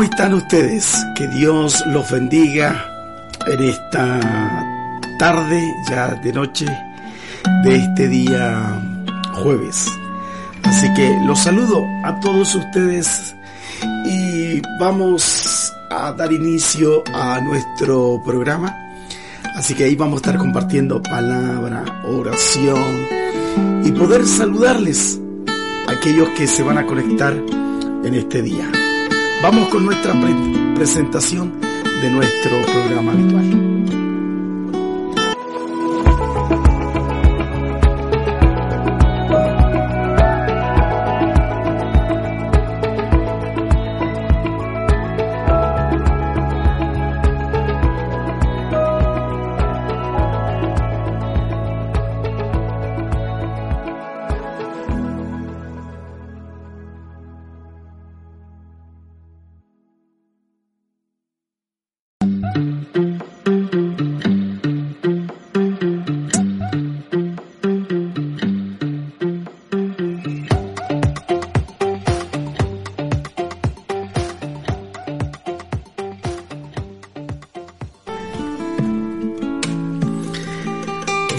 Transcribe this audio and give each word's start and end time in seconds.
¿cómo 0.00 0.10
están 0.10 0.32
ustedes? 0.32 0.96
Que 1.14 1.28
Dios 1.28 1.84
los 1.88 2.10
bendiga 2.10 2.86
en 3.46 3.62
esta 3.64 4.18
tarde, 5.18 5.62
ya 5.90 6.14
de 6.14 6.32
noche, 6.32 6.64
de 7.64 7.76
este 7.76 8.08
día 8.08 8.80
jueves. 9.42 9.88
Así 10.62 10.90
que 10.94 11.18
los 11.26 11.40
saludo 11.40 11.84
a 12.02 12.18
todos 12.18 12.54
ustedes 12.54 13.36
y 14.06 14.62
vamos 14.80 15.70
a 15.90 16.12
dar 16.12 16.32
inicio 16.32 17.04
a 17.12 17.38
nuestro 17.42 18.22
programa. 18.24 18.74
Así 19.54 19.74
que 19.74 19.84
ahí 19.84 19.96
vamos 19.96 20.14
a 20.14 20.20
estar 20.24 20.38
compartiendo 20.38 21.02
palabra, 21.02 21.84
oración 22.06 23.06
y 23.84 23.92
poder 23.92 24.26
saludarles 24.26 25.20
a 25.86 25.92
aquellos 25.92 26.30
que 26.30 26.46
se 26.46 26.62
van 26.62 26.78
a 26.78 26.86
conectar 26.86 27.34
en 28.02 28.14
este 28.14 28.40
día. 28.40 28.70
Vamos 29.42 29.68
con 29.70 29.86
nuestra 29.86 30.12
presentación 30.74 31.58
de 32.02 32.10
nuestro 32.10 32.50
programa 32.62 33.12
habitual. 33.12 33.99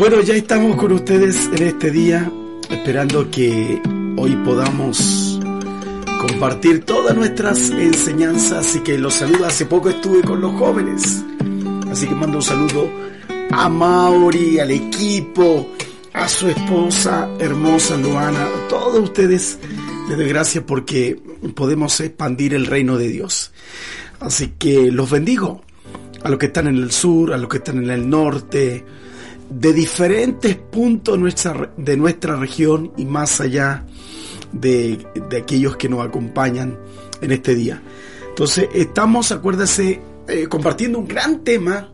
Bueno, 0.01 0.19
ya 0.21 0.33
estamos 0.33 0.77
con 0.77 0.93
ustedes 0.93 1.47
en 1.53 1.61
este 1.61 1.91
día, 1.91 2.31
esperando 2.71 3.29
que 3.29 3.79
hoy 4.17 4.35
podamos 4.37 5.39
compartir 6.19 6.83
todas 6.85 7.15
nuestras 7.15 7.69
enseñanzas. 7.69 8.65
Así 8.65 8.79
que 8.79 8.97
los 8.97 9.13
saludo. 9.13 9.45
Hace 9.45 9.67
poco 9.67 9.91
estuve 9.91 10.23
con 10.23 10.41
los 10.41 10.55
jóvenes, 10.55 11.23
así 11.91 12.07
que 12.07 12.15
mando 12.15 12.37
un 12.37 12.41
saludo 12.41 12.89
a 13.51 13.69
Mauri, 13.69 14.57
al 14.57 14.71
equipo, 14.71 15.69
a 16.13 16.27
su 16.27 16.47
esposa 16.47 17.29
hermosa 17.37 17.95
Luana, 17.97 18.43
a 18.43 18.67
todos 18.69 19.03
ustedes. 19.03 19.59
Les 20.09 20.17
doy 20.17 20.29
gracias 20.29 20.63
porque 20.65 21.21
podemos 21.53 21.99
expandir 21.99 22.55
el 22.55 22.65
reino 22.65 22.97
de 22.97 23.07
Dios. 23.07 23.51
Así 24.19 24.53
que 24.57 24.91
los 24.91 25.11
bendigo 25.11 25.61
a 26.23 26.29
los 26.29 26.39
que 26.39 26.47
están 26.47 26.65
en 26.65 26.77
el 26.77 26.91
sur, 26.91 27.33
a 27.33 27.37
los 27.37 27.47
que 27.47 27.57
están 27.57 27.77
en 27.83 27.91
el 27.91 28.09
norte, 28.09 28.83
de 29.51 29.73
diferentes 29.73 30.55
puntos 30.55 31.19
nuestra, 31.19 31.71
de 31.75 31.97
nuestra 31.97 32.37
región 32.37 32.93
y 32.95 33.05
más 33.05 33.41
allá 33.41 33.85
de, 34.53 35.05
aquellos 35.37 35.75
que 35.75 35.89
nos 35.89 36.05
acompañan 36.05 36.79
en 37.21 37.31
este 37.31 37.53
día. 37.53 37.81
Entonces, 38.29 38.69
estamos, 38.73 39.31
acuérdese, 39.31 40.01
eh, 40.27 40.47
compartiendo 40.47 40.99
un 40.99 41.07
gran 41.07 41.43
tema 41.43 41.91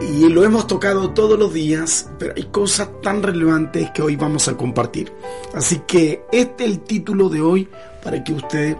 y 0.00 0.28
lo 0.28 0.44
hemos 0.44 0.66
tocado 0.66 1.10
todos 1.10 1.38
los 1.38 1.54
días, 1.54 2.10
pero 2.18 2.34
hay 2.36 2.44
cosas 2.44 2.88
tan 3.00 3.22
relevantes 3.22 3.90
que 3.92 4.02
hoy 4.02 4.16
vamos 4.16 4.48
a 4.48 4.56
compartir. 4.56 5.12
Así 5.54 5.82
que 5.86 6.24
este 6.32 6.64
es 6.64 6.70
el 6.70 6.80
título 6.80 7.28
de 7.28 7.40
hoy 7.40 7.68
para 8.02 8.22
que 8.22 8.32
usted 8.32 8.76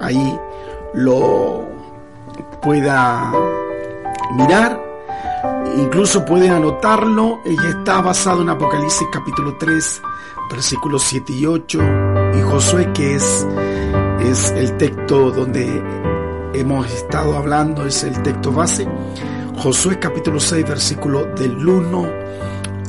ahí 0.00 0.38
lo 0.94 1.68
pueda 2.62 3.32
mirar 4.36 4.93
Incluso 5.76 6.24
pueden 6.24 6.52
anotarlo, 6.52 7.40
ella 7.44 7.68
está 7.68 8.00
basado 8.00 8.42
en 8.42 8.48
Apocalipsis 8.48 9.08
capítulo 9.12 9.56
3, 9.58 10.02
versículos 10.48 11.02
7 11.02 11.32
y 11.32 11.46
8, 11.46 11.80
y 12.38 12.42
Josué 12.42 12.92
que 12.92 13.16
es, 13.16 13.46
es 14.20 14.50
el 14.52 14.76
texto 14.76 15.32
donde 15.32 15.82
hemos 16.54 16.86
estado 16.92 17.36
hablando, 17.36 17.86
es 17.86 18.04
el 18.04 18.22
texto 18.22 18.52
base. 18.52 18.86
Josué 19.56 19.98
capítulo 19.98 20.38
6, 20.38 20.64
versículo 20.68 21.24
del 21.34 21.68
1 21.68 22.08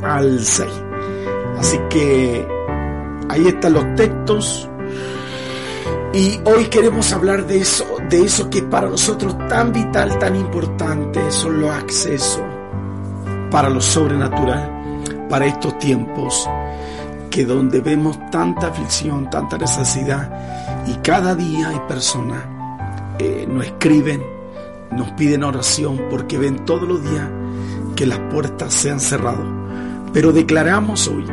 al 0.04 0.44
6. 0.44 0.70
Así 1.58 1.80
que 1.90 2.46
ahí 3.28 3.48
están 3.48 3.72
los 3.72 3.94
textos. 3.96 4.70
Y 6.12 6.40
hoy 6.44 6.66
queremos 6.66 7.12
hablar 7.12 7.46
de 7.48 7.58
eso, 7.58 7.84
de 8.08 8.22
eso 8.22 8.48
que 8.48 8.62
para 8.62 8.88
nosotros 8.88 9.36
tan 9.48 9.72
vital, 9.72 10.18
tan 10.20 10.36
importante, 10.36 11.32
son 11.32 11.60
los 11.60 11.70
accesos 11.70 12.55
para 13.50 13.68
lo 13.68 13.80
sobrenatural, 13.80 14.70
para 15.28 15.46
estos 15.46 15.78
tiempos 15.78 16.48
que 17.30 17.44
donde 17.44 17.80
vemos 17.80 18.18
tanta 18.30 18.68
aflicción, 18.68 19.28
tanta 19.30 19.58
necesidad 19.58 20.84
y 20.86 20.94
cada 20.96 21.34
día 21.34 21.68
hay 21.68 21.80
personas 21.88 22.56
eh, 23.18 23.46
nos 23.48 23.64
escriben, 23.64 24.22
nos 24.90 25.10
piden 25.12 25.42
oración 25.42 26.02
porque 26.10 26.36
ven 26.36 26.64
todos 26.66 26.86
los 26.86 27.02
días 27.02 27.28
que 27.94 28.04
las 28.04 28.18
puertas 28.18 28.74
se 28.74 28.90
han 28.90 29.00
cerrado. 29.00 29.44
Pero 30.12 30.32
declaramos 30.32 31.08
hoy 31.08 31.24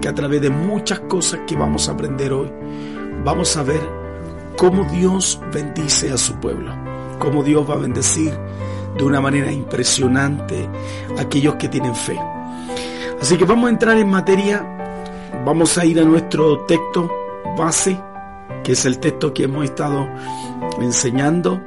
que 0.00 0.08
a 0.08 0.14
través 0.14 0.42
de 0.42 0.50
muchas 0.50 1.00
cosas 1.00 1.40
que 1.46 1.56
vamos 1.56 1.88
a 1.88 1.92
aprender 1.92 2.32
hoy, 2.32 2.50
vamos 3.24 3.56
a 3.56 3.62
ver 3.62 3.80
cómo 4.58 4.84
Dios 4.84 5.40
bendice 5.52 6.12
a 6.12 6.18
su 6.18 6.34
pueblo, 6.34 6.74
cómo 7.18 7.42
Dios 7.42 7.68
va 7.68 7.74
a 7.74 7.78
bendecir 7.78 8.32
de 8.96 9.04
una 9.04 9.20
manera 9.20 9.50
impresionante 9.50 10.68
aquellos 11.18 11.56
que 11.56 11.68
tienen 11.68 11.94
fe. 11.94 12.18
Así 13.20 13.36
que 13.36 13.44
vamos 13.44 13.68
a 13.68 13.70
entrar 13.70 13.96
en 13.98 14.10
materia, 14.10 14.66
vamos 15.44 15.78
a 15.78 15.84
ir 15.84 16.00
a 16.00 16.04
nuestro 16.04 16.60
texto 16.66 17.08
base, 17.56 17.98
que 18.64 18.72
es 18.72 18.84
el 18.84 18.98
texto 18.98 19.32
que 19.32 19.44
hemos 19.44 19.64
estado 19.64 20.08
enseñando, 20.80 21.60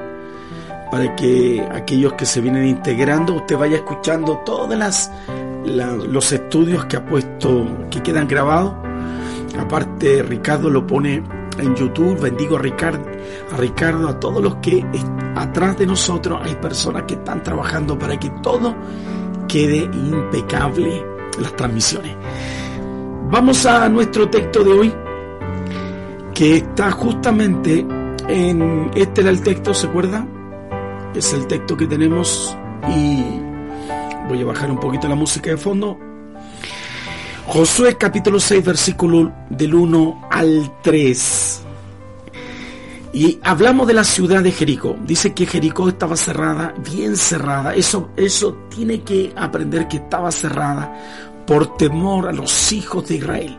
para 0.91 1.15
que 1.15 1.65
aquellos 1.71 2.13
que 2.13 2.25
se 2.25 2.41
vienen 2.41 2.67
integrando, 2.67 3.35
usted 3.35 3.57
vaya 3.57 3.77
escuchando 3.77 4.41
todos 4.45 4.77
las, 4.77 5.11
los 5.65 6.31
estudios 6.31 6.85
que 6.85 6.97
ha 6.97 7.05
puesto, 7.05 7.65
que 7.89 8.01
quedan 8.01 8.27
grabados. 8.27 8.73
Aparte, 9.57 10.23
Ricardo 10.23 10.69
lo 10.69 10.85
pone 10.85 11.23
en 11.57 11.75
YouTube. 11.75 12.19
Bendigo 12.19 12.57
a 12.57 12.59
Ricardo, 12.59 13.05
a 13.51 13.57
Ricardo, 13.57 14.07
a 14.07 14.19
todos 14.19 14.41
los 14.41 14.55
que 14.55 14.85
atrás 15.35 15.77
de 15.77 15.85
nosotros 15.85 16.39
hay 16.43 16.55
personas 16.55 17.03
que 17.03 17.15
están 17.15 17.43
trabajando 17.43 17.97
para 17.97 18.17
que 18.17 18.29
todo 18.41 18.75
quede 19.47 19.77
impecable 19.77 21.03
las 21.39 21.55
transmisiones. 21.55 22.15
Vamos 23.29 23.65
a 23.65 23.89
nuestro 23.89 24.29
texto 24.29 24.63
de 24.63 24.71
hoy, 24.71 24.93
que 26.33 26.57
está 26.57 26.91
justamente 26.91 27.85
en, 28.27 28.91
este 28.95 29.21
era 29.21 29.29
el 29.29 29.41
texto, 29.41 29.73
¿se 29.73 29.87
acuerda? 29.87 30.25
Es 31.13 31.33
el 31.33 31.47
texto 31.47 31.75
que 31.77 31.87
tenemos 31.87 32.55
y 32.89 33.23
voy 34.27 34.41
a 34.41 34.45
bajar 34.45 34.69
un 34.71 34.79
poquito 34.79 35.07
la 35.07 35.15
música 35.15 35.49
de 35.51 35.57
fondo. 35.57 35.97
Josué 37.47 37.95
capítulo 37.95 38.39
6 38.39 38.65
versículo 38.65 39.31
del 39.49 39.75
1 39.75 40.27
al 40.31 40.71
3. 40.81 41.54
Y 43.15 43.39
hablamos 43.43 43.87
de 43.87 43.93
la 43.93 44.03
ciudad 44.03 44.43
de 44.43 44.51
Jericó. 44.51 44.97
Dice 45.05 45.33
que 45.33 45.45
Jericó 45.45 45.87
estaba 45.87 46.17
cerrada, 46.17 46.73
bien 46.91 47.15
cerrada. 47.15 47.73
Eso, 47.73 48.09
eso 48.17 48.67
tiene 48.67 49.03
que 49.03 49.31
aprender 49.37 49.87
que 49.87 49.97
estaba 49.97 50.29
cerrada 50.33 50.93
por 51.47 51.77
temor 51.77 52.27
a 52.27 52.33
los 52.33 52.73
hijos 52.73 53.07
de 53.07 53.15
Israel. 53.15 53.57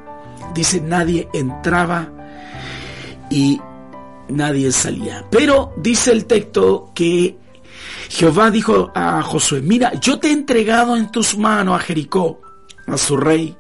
Dice 0.54 0.78
nadie 0.82 1.30
entraba 1.32 2.06
y 3.30 3.58
nadie 4.28 4.70
salía. 4.72 5.24
Pero 5.30 5.72
dice 5.78 6.12
el 6.12 6.26
texto 6.26 6.90
que 6.94 7.38
Jehová 8.10 8.50
dijo 8.50 8.92
a 8.94 9.22
Josué, 9.22 9.62
mira, 9.62 9.94
yo 9.94 10.18
te 10.18 10.28
he 10.28 10.32
entregado 10.32 10.98
en 10.98 11.10
tus 11.10 11.38
manos 11.38 11.80
a 11.80 11.82
Jericó, 11.82 12.42
a 12.86 12.98
su 12.98 13.16
rey, 13.16 13.56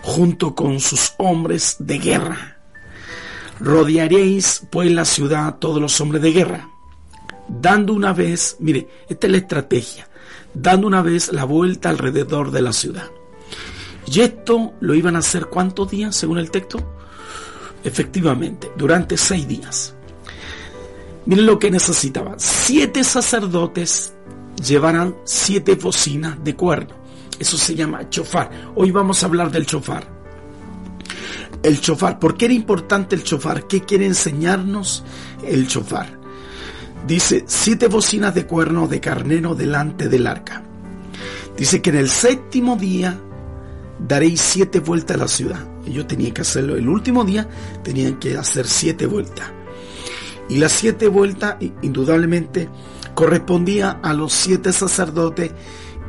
junto 0.00 0.54
con 0.54 0.80
sus 0.80 1.12
hombres 1.18 1.76
de 1.80 1.98
guerra. 1.98 2.57
Rodearéis 3.60 4.62
pues 4.70 4.90
la 4.90 5.04
ciudad 5.04 5.56
todos 5.58 5.80
los 5.80 6.00
hombres 6.00 6.22
de 6.22 6.32
guerra, 6.32 6.70
dando 7.48 7.92
una 7.92 8.12
vez, 8.12 8.56
mire, 8.60 8.88
esta 9.08 9.26
es 9.26 9.30
la 9.32 9.38
estrategia, 9.38 10.08
dando 10.54 10.86
una 10.86 11.02
vez 11.02 11.32
la 11.32 11.44
vuelta 11.44 11.88
alrededor 11.88 12.50
de 12.50 12.62
la 12.62 12.72
ciudad. 12.72 13.10
Y 14.06 14.20
esto 14.20 14.74
lo 14.80 14.94
iban 14.94 15.16
a 15.16 15.20
hacer 15.20 15.46
cuántos 15.46 15.90
días 15.90 16.16
según 16.16 16.38
el 16.38 16.50
texto? 16.50 16.78
Efectivamente, 17.84 18.70
durante 18.76 19.16
seis 19.16 19.46
días. 19.46 19.94
Miren 21.26 21.46
lo 21.46 21.58
que 21.58 21.70
necesitaban. 21.70 22.36
Siete 22.38 23.04
sacerdotes 23.04 24.12
llevarán 24.66 25.14
siete 25.24 25.74
bocinas 25.74 26.42
de 26.42 26.56
cuerno. 26.56 26.94
Eso 27.38 27.56
se 27.56 27.74
llama 27.74 28.08
chofar. 28.08 28.50
Hoy 28.74 28.90
vamos 28.90 29.22
a 29.22 29.26
hablar 29.26 29.50
del 29.50 29.66
chofar. 29.66 30.17
El 31.62 31.80
chofar. 31.80 32.18
¿Por 32.18 32.36
qué 32.36 32.46
era 32.46 32.54
importante 32.54 33.16
el 33.16 33.24
chofar? 33.24 33.66
¿Qué 33.66 33.82
quiere 33.82 34.06
enseñarnos 34.06 35.04
el 35.42 35.66
chofar? 35.66 36.18
Dice, 37.06 37.44
siete 37.46 37.88
bocinas 37.88 38.34
de 38.34 38.46
cuerno 38.46 38.86
de 38.86 39.00
carnero 39.00 39.54
delante 39.54 40.08
del 40.08 40.26
arca. 40.26 40.62
Dice 41.56 41.82
que 41.82 41.90
en 41.90 41.96
el 41.96 42.08
séptimo 42.08 42.76
día 42.76 43.18
daréis 43.98 44.40
siete 44.40 44.80
vueltas 44.80 45.16
a 45.16 45.20
la 45.20 45.28
ciudad. 45.28 45.66
Ellos 45.86 46.06
tenían 46.06 46.32
que 46.32 46.42
hacerlo. 46.42 46.76
El 46.76 46.88
último 46.88 47.24
día 47.24 47.48
tenían 47.82 48.18
que 48.18 48.36
hacer 48.36 48.66
siete 48.66 49.06
vueltas. 49.06 49.50
Y 50.48 50.58
las 50.58 50.72
siete 50.72 51.08
vueltas, 51.08 51.56
indudablemente, 51.82 52.68
correspondía 53.14 53.98
a 54.02 54.14
los 54.14 54.32
siete 54.32 54.72
sacerdotes 54.72 55.50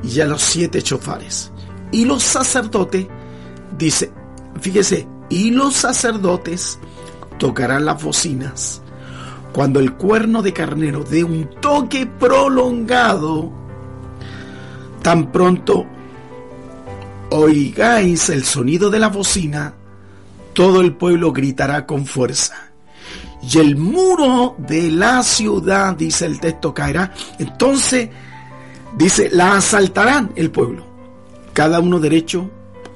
y 0.04 0.19
a 0.19 0.25
los 0.25 0.42
siete 0.42 0.81
chofares. 0.81 1.52
Y 1.92 2.06
los 2.06 2.24
sacerdotes, 2.24 3.07
dice, 3.78 4.12
fíjese, 4.62 5.07
y 5.30 5.52
los 5.52 5.76
sacerdotes 5.76 6.80
tocarán 7.38 7.86
las 7.86 8.04
bocinas 8.04 8.81
cuando 9.52 9.80
el 9.80 9.94
cuerno 9.94 10.42
de 10.42 10.54
carnero 10.54 11.04
dé 11.04 11.24
un 11.24 11.50
toque 11.60 12.06
prolongado, 12.06 13.52
tan 15.02 15.31
pronto 15.31 15.86
oigáis 17.31 18.30
el 18.30 18.44
sonido 18.44 18.90
de 18.90 19.00
la 19.00 19.10
bocina, 19.10 19.74
todo 20.54 20.81
el 20.81 20.96
pueblo 20.96 21.31
gritará 21.31 21.86
con 21.86 22.06
fuerza. 22.06 22.56
Y 23.42 23.58
el 23.58 23.78
muro 23.78 24.56
de 24.58 24.92
la 24.92 25.24
ciudad, 25.24 25.96
dice 25.96 26.26
el 26.26 26.40
texto, 26.40 26.74
caerá. 26.74 27.14
Entonces, 27.38 28.10
dice, 28.98 29.30
la 29.31 29.56
asaltarán 29.56 30.31
el 30.36 30.52
pueblo, 30.52 30.86
cada 31.54 31.80
uno 31.80 32.00
derecho 32.00 32.50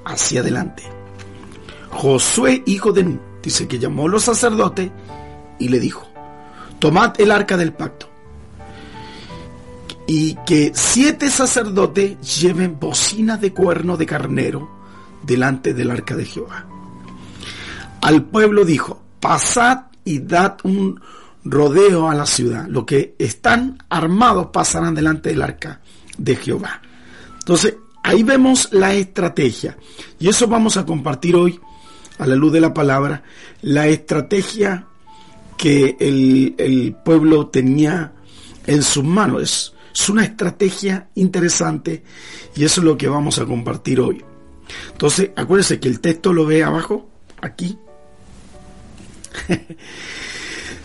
hacia 0.05 0.41
adelante. 0.41 0.92
Josué, 1.93 2.63
hijo 2.65 2.91
de 2.91 3.03
Nun, 3.03 3.21
dice 3.41 3.67
que 3.67 3.79
llamó 3.79 4.07
a 4.07 4.09
los 4.09 4.23
sacerdotes 4.23 4.91
y 5.59 5.69
le 5.69 5.79
dijo, 5.79 6.07
tomad 6.79 7.19
el 7.19 7.31
arca 7.31 7.55
del 7.55 7.73
pacto 7.73 8.09
y 10.05 10.35
que 10.45 10.71
siete 10.75 11.29
sacerdotes 11.29 12.19
lleven 12.41 12.79
bocinas 12.79 13.39
de 13.39 13.53
cuerno 13.53 13.97
de 13.97 14.05
carnero 14.05 14.69
delante 15.21 15.73
del 15.73 15.91
arca 15.91 16.15
de 16.15 16.25
Jehová. 16.25 16.65
Al 18.01 18.23
pueblo 18.23 18.65
dijo, 18.65 19.01
pasad 19.19 19.85
y 20.03 20.19
dad 20.19 20.57
un 20.63 20.99
rodeo 21.45 22.09
a 22.09 22.15
la 22.15 22.25
ciudad. 22.25 22.67
Los 22.67 22.83
que 22.83 23.15
están 23.17 23.77
armados 23.89 24.47
pasarán 24.51 24.93
delante 24.93 25.29
del 25.29 25.41
arca 25.41 25.79
de 26.17 26.35
Jehová. 26.35 26.81
Entonces, 27.39 27.75
ahí 28.03 28.23
vemos 28.23 28.69
la 28.71 28.93
estrategia. 28.93 29.77
Y 30.19 30.27
eso 30.27 30.47
vamos 30.47 30.75
a 30.75 30.85
compartir 30.85 31.35
hoy, 31.35 31.59
a 32.17 32.27
la 32.27 32.35
luz 32.35 32.53
de 32.53 32.61
la 32.61 32.73
palabra, 32.73 33.23
la 33.61 33.87
estrategia 33.87 34.87
que 35.57 35.95
el, 35.99 36.55
el 36.57 36.95
pueblo 37.03 37.47
tenía 37.47 38.13
en 38.65 38.83
sus 38.83 39.03
manos. 39.03 39.73
Es 39.93 40.09
una 40.09 40.23
estrategia 40.23 41.09
interesante 41.15 42.03
y 42.55 42.63
eso 42.63 42.81
es 42.81 42.85
lo 42.85 42.97
que 42.97 43.07
vamos 43.07 43.39
a 43.39 43.45
compartir 43.45 43.99
hoy. 43.99 44.23
Entonces, 44.91 45.31
acuérdense 45.35 45.79
que 45.79 45.87
el 45.87 45.99
texto 45.99 46.33
lo 46.33 46.45
ve 46.45 46.63
abajo, 46.63 47.09
aquí. 47.41 47.77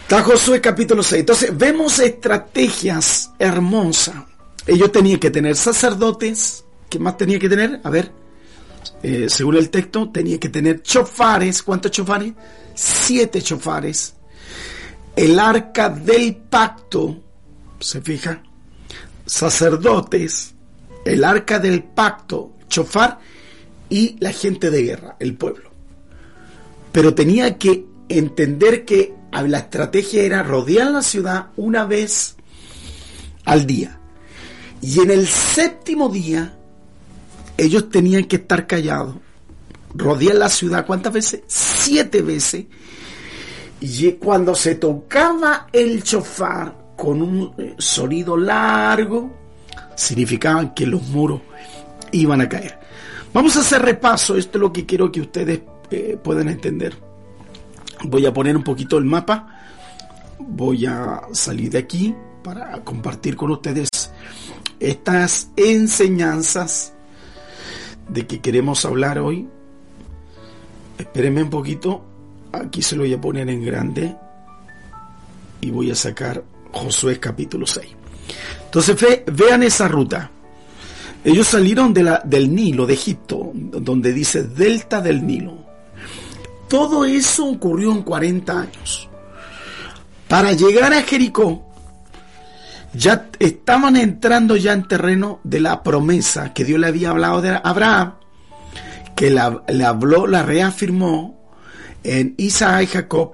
Está 0.03 0.23
Josué 0.23 0.61
capítulo 0.61 1.03
6. 1.03 1.21
Entonces, 1.21 1.57
vemos 1.57 1.99
estrategias 1.99 3.31
hermosas. 3.39 4.17
Ellos 4.67 4.91
tenían 4.93 5.21
que 5.21 5.31
tener 5.31 5.57
sacerdotes. 5.57 6.65
¿Qué 6.89 6.99
más 6.99 7.17
tenía 7.17 7.39
que 7.39 7.49
tener? 7.49 7.81
A 7.85 7.91
ver, 7.91 8.11
eh, 9.03 9.27
según 9.29 9.57
el 9.57 9.71
texto, 9.71 10.11
tenía 10.11 10.39
que 10.39 10.49
tener 10.49 10.83
chofares. 10.83 11.63
¿Cuántos 11.63 11.91
chofares? 11.91 12.33
Siete 12.75 13.43
chofares. 13.43 14.15
El 15.17 15.39
arca 15.39 15.89
del 15.89 16.37
pacto, 16.37 17.23
¿se 17.81 18.01
fija? 18.01 18.43
sacerdotes, 19.29 20.55
el 21.05 21.23
arca 21.23 21.59
del 21.59 21.85
pacto, 21.85 22.55
chofar, 22.69 23.19
y 23.91 24.17
la 24.21 24.33
gente 24.33 24.71
de 24.71 24.83
guerra, 24.83 25.17
el 25.21 25.37
pueblo. 25.37 25.71
Pero 26.93 27.15
tenía 27.15 27.57
que 27.57 27.87
entender 28.09 28.85
que 28.85 29.15
la 29.31 29.59
estrategia 29.59 30.23
era 30.23 30.43
rodear 30.43 30.91
la 30.91 31.03
ciudad 31.03 31.49
una 31.57 31.85
vez 31.85 32.37
al 33.45 33.67
día. 33.67 34.01
Y 34.81 35.01
en 35.01 35.11
el 35.11 35.27
séptimo 35.27 36.09
día, 36.09 36.58
ellos 37.59 37.91
tenían 37.91 38.25
que 38.25 38.37
estar 38.37 38.67
callados, 38.67 39.17
rodear 39.95 40.37
la 40.37 40.49
ciudad, 40.49 40.87
¿cuántas 40.87 41.13
veces? 41.13 41.43
Siete 41.47 42.23
veces. 42.23 42.65
Y 43.81 44.13
cuando 44.13 44.55
se 44.55 44.77
tocaba 44.77 45.67
el 45.73 46.03
chofar, 46.03 46.89
con 46.99 47.23
un 47.23 47.55
eh, 47.59 47.77
sonido 47.79 48.37
largo, 48.37 49.31
significaban 49.95 50.75
que 50.75 50.85
los 50.85 51.01
muros 51.09 51.41
iban 52.11 52.41
a 52.41 52.49
caer. 52.49 52.77
Vamos 53.33 53.57
a 53.57 53.61
hacer 53.61 53.83
repaso, 53.83 54.37
esto 54.37 54.59
es 54.59 54.63
lo 54.63 54.73
que 54.73 54.85
quiero 54.85 55.13
que 55.13 55.21
ustedes 55.21 55.61
eh, 55.93 56.19
puedan 56.23 56.49
entender. 56.49 56.99
Voy 58.03 58.27
a 58.27 58.33
poner 58.33 58.57
un 58.57 58.65
poquito 58.65 58.99
el 58.99 59.05
mapa, 59.05 59.61
voy 60.41 60.87
a 60.87 61.21
salir 61.33 61.71
de 61.71 61.79
aquí 61.79 62.13
para 62.43 62.83
compartir 62.83 63.37
con 63.37 63.53
ustedes 63.53 63.89
estas 64.81 65.51
enseñanzas 65.57 66.95
de 68.09 68.27
que 68.27 68.41
queremos 68.41 68.85
hablar 68.85 69.19
hoy. 69.19 69.47
Espérenme 70.99 71.43
un 71.43 71.51
poquito, 71.51 72.05
aquí 72.53 72.83
se 72.83 72.97
lo 72.97 73.03
voy 73.03 73.15
a 73.15 73.21
poner 73.21 73.49
en 73.49 73.65
grande 73.65 74.17
y 75.61 75.71
voy 75.71 75.91
a 75.91 75.95
sacar 75.95 76.43
Josué 76.73 77.21
capítulo 77.21 77.67
6. 77.67 77.87
Entonces 78.65 79.23
vean 79.33 79.63
esa 79.63 79.89
ruta. 79.89 80.31
Ellos 81.25 81.47
salieron 81.47 81.93
del 81.93 82.55
Nilo, 82.55 82.87
de 82.87 82.95
Egipto, 82.95 83.51
donde 83.55 84.13
dice 84.13 84.45
delta 84.45 85.01
del 85.01 85.27
Nilo. 85.27 85.57
Todo 86.69 87.05
eso 87.05 87.47
ocurrió 87.47 87.93
en 87.93 88.03
40 88.03 88.61
años. 88.61 89.09
Para 90.29 90.53
llegar 90.53 90.93
a 90.93 91.03
Jericó, 91.03 91.68
ya 92.95 93.29
estaban 93.39 93.97
entrando 93.97 94.57
ya 94.57 94.73
en 94.73 94.89
terreno 94.89 95.41
de 95.45 95.61
la 95.61 95.83
promesa 95.83 96.53
que 96.55 96.65
Dios 96.65 96.81
le 96.81 96.87
había 96.87 97.11
hablado 97.11 97.43
de 97.43 97.61
Abraham, 97.63 98.15
que 99.15 99.31
le 99.31 99.85
habló, 99.85 100.27
la 100.27 100.43
reafirmó 100.43 101.39
en 102.05 102.35
Isaac 102.39 102.83
y 102.83 102.87
Jacob, 102.87 103.33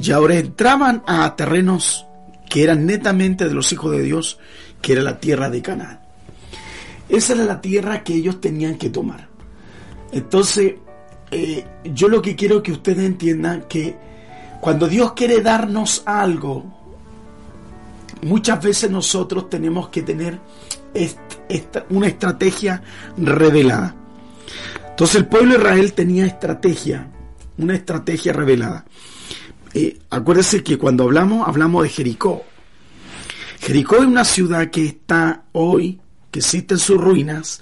y 0.00 0.10
ahora 0.10 0.36
entraban 0.36 1.02
a 1.06 1.36
terrenos 1.36 2.06
que 2.48 2.64
eran 2.64 2.86
netamente 2.86 3.46
de 3.46 3.54
los 3.54 3.72
hijos 3.72 3.92
de 3.92 4.02
Dios, 4.02 4.38
que 4.80 4.92
era 4.92 5.02
la 5.02 5.18
tierra 5.20 5.50
de 5.50 5.62
Canaán. 5.62 6.00
Esa 7.08 7.34
era 7.34 7.44
la 7.44 7.60
tierra 7.60 8.02
que 8.02 8.14
ellos 8.14 8.40
tenían 8.40 8.76
que 8.76 8.90
tomar. 8.90 9.28
Entonces, 10.12 10.74
eh, 11.30 11.64
yo 11.84 12.08
lo 12.08 12.22
que 12.22 12.36
quiero 12.36 12.62
que 12.62 12.72
ustedes 12.72 13.04
entiendan 13.04 13.64
que 13.68 13.96
cuando 14.60 14.88
Dios 14.88 15.12
quiere 15.12 15.40
darnos 15.40 16.02
algo, 16.06 16.83
muchas 18.24 18.62
veces 18.62 18.90
nosotros 18.90 19.48
tenemos 19.48 19.88
que 19.88 20.02
tener 20.02 20.40
una 21.90 22.06
estrategia 22.06 22.82
revelada. 23.16 23.94
Entonces 24.90 25.16
el 25.16 25.26
pueblo 25.26 25.52
de 25.52 25.58
Israel 25.58 25.92
tenía 25.92 26.26
estrategia, 26.26 27.10
una 27.58 27.74
estrategia 27.74 28.32
revelada. 28.32 28.84
Eh, 29.74 29.98
acuérdense 30.10 30.62
que 30.62 30.78
cuando 30.78 31.04
hablamos, 31.04 31.46
hablamos 31.46 31.82
de 31.82 31.88
Jericó. 31.90 32.44
Jericó 33.60 33.96
es 33.96 34.04
una 34.04 34.24
ciudad 34.24 34.70
que 34.70 34.86
está 34.86 35.44
hoy, 35.52 36.00
que 36.30 36.38
existe 36.38 36.74
en 36.74 36.80
sus 36.80 37.00
ruinas, 37.00 37.60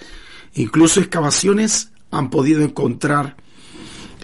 incluso 0.55 1.01
excavaciones 1.01 1.91
han 2.11 2.29
podido 2.29 2.63
encontrar 2.63 3.37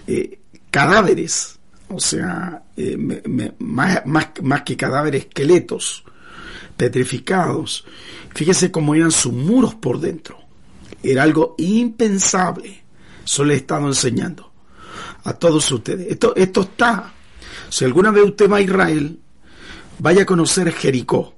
eh, 0.05 0.39
cadáveres, 0.69 1.57
o 1.89 1.99
sea, 1.99 2.63
eh, 2.77 2.95
más, 3.57 4.03
más, 4.05 4.61
que 4.61 4.77
cadáveres, 4.77 5.25
esqueletos 5.25 6.03
petrificados. 6.79 7.83
Fíjese 8.33 8.71
cómo 8.71 8.95
eran 8.95 9.11
sus 9.11 9.33
muros 9.33 9.75
por 9.75 9.99
dentro. 9.99 10.39
Era 11.03 11.23
algo 11.23 11.55
impensable. 11.57 12.83
Eso 13.25 13.43
le 13.43 13.55
he 13.55 13.57
estado 13.57 13.85
enseñando 13.85 14.49
a 15.25 15.33
todos 15.33 15.69
ustedes. 15.69 16.07
Esto, 16.07 16.33
esto 16.37 16.61
está 16.61 17.13
si 17.69 17.83
alguna 17.83 18.11
vez 18.11 18.23
usted 18.23 18.49
va 18.49 18.57
a 18.57 18.61
Israel, 18.61 19.19
vaya 19.99 20.23
a 20.23 20.25
conocer 20.25 20.71
Jericó. 20.71 21.35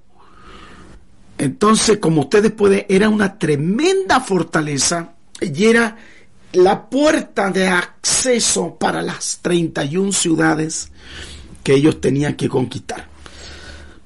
Entonces, 1.37 1.97
como 1.97 2.21
ustedes 2.21 2.51
pueden, 2.51 2.85
era 2.87 3.09
una 3.09 3.37
tremenda 3.37 4.19
fortaleza 4.19 5.15
y 5.41 5.65
era 5.65 5.97
la 6.53 6.87
puerta 6.89 7.49
de 7.49 7.67
acceso 7.67 8.77
para 8.77 9.01
las 9.01 9.39
31 9.41 10.11
ciudades 10.11 10.91
que 11.63 11.73
ellos 11.73 11.99
tenían 11.99 12.35
que 12.35 12.47
conquistar. 12.47 13.07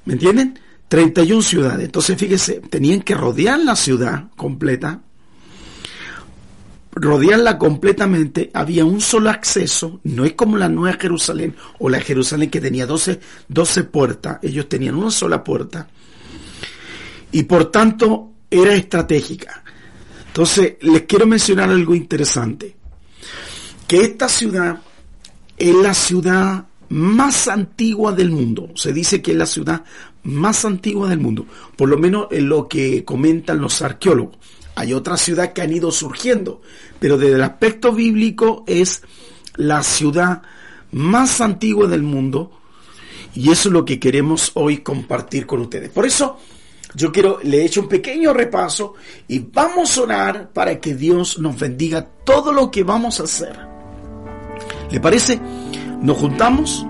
¿Me 0.06 0.14
entienden? 0.14 0.60
31 0.96 1.42
ciudades. 1.42 1.86
Entonces, 1.88 2.18
fíjese, 2.18 2.62
tenían 2.70 3.02
que 3.02 3.16
rodear 3.16 3.60
la 3.60 3.76
ciudad 3.76 4.30
completa. 4.38 5.02
Rodearla 6.94 7.58
completamente, 7.58 8.50
había 8.54 8.86
un 8.86 9.02
solo 9.02 9.30
acceso, 9.30 10.00
no 10.06 10.24
es 10.24 10.36
como 10.36 10.56
la 10.56 10.70
Nueva 10.70 10.98
Jerusalén 10.98 11.54
o 11.80 11.90
la 11.90 12.00
Jerusalén 12.00 12.50
que 12.50 12.62
tenía 12.62 12.86
12, 12.86 13.20
12 13.50 13.84
puertas, 13.84 14.40
ellos 14.42 14.70
tenían 14.70 14.96
una 14.96 15.12
sola 15.12 15.44
puerta 15.44 15.90
y 17.34 17.44
por 17.44 17.70
tanto 17.70 18.32
era 18.50 18.74
estratégica. 18.74 19.62
Entonces, 20.28 20.76
les 20.80 21.02
quiero 21.02 21.28
mencionar 21.28 21.70
algo 21.70 21.94
interesante, 21.94 22.78
que 23.86 23.98
esta 24.00 24.30
ciudad 24.30 24.82
es 25.58 25.76
la 25.76 25.94
ciudad 25.94 26.66
más 26.88 27.50
antigua 27.50 28.14
del 28.14 28.32
mundo. 28.32 28.70
Se 28.76 28.94
dice 28.94 29.22
que 29.22 29.32
es 29.32 29.38
la 29.38 29.46
ciudad 29.46 29.84
más 30.26 30.66
antigua 30.66 31.08
del 31.08 31.20
mundo, 31.20 31.46
por 31.76 31.90
lo 31.90 31.98
menos 31.98 32.28
en 32.32 32.50
lo 32.50 32.68
que 32.68 33.06
comentan 33.06 33.62
los 33.62 33.82
arqueólogos. 33.82 34.38
Hay 34.76 34.94
otras 34.94 35.22
ciudades 35.22 35.54
que 35.54 35.62
han 35.62 35.74
ido 35.74 35.92
surgiendo, 35.92 36.62
pero 37.00 37.18
desde 37.18 37.36
el 37.36 37.44
aspecto 37.44 37.94
bíblico 37.94 38.64
es 38.68 39.04
la 39.56 39.82
ciudad 39.84 40.42
más 40.92 41.40
antigua 41.40 41.88
del 41.88 42.04
mundo 42.04 42.52
y 43.34 43.52
eso 43.52 43.70
es 43.70 43.74
lo 43.74 43.86
que 43.86 44.00
queremos 44.00 44.52
hoy 44.56 44.80
compartir 44.80 45.46
con 45.46 45.62
ustedes. 45.62 45.90
Por 45.90 46.06
eso 46.06 46.38
yo 46.96 47.12
quiero, 47.12 47.40
le 47.44 47.62
he 47.62 47.66
hecho 47.66 47.82
un 47.82 47.90
pequeño 47.90 48.34
repaso 48.34 48.96
y 49.28 49.40
vamos 49.40 49.98
a 49.98 50.02
orar 50.02 50.50
para 50.52 50.80
que 50.80 50.96
Dios 50.96 51.40
nos 51.40 51.60
bendiga 51.60 52.06
todo 52.24 52.52
lo 52.52 52.72
que 52.72 52.84
vamos 52.84 53.20
a 53.20 53.24
hacer. 53.24 53.58
¿Le 54.92 55.00
parece? 55.00 55.40
Nos 56.02 56.18
juntamos, 56.18 56.86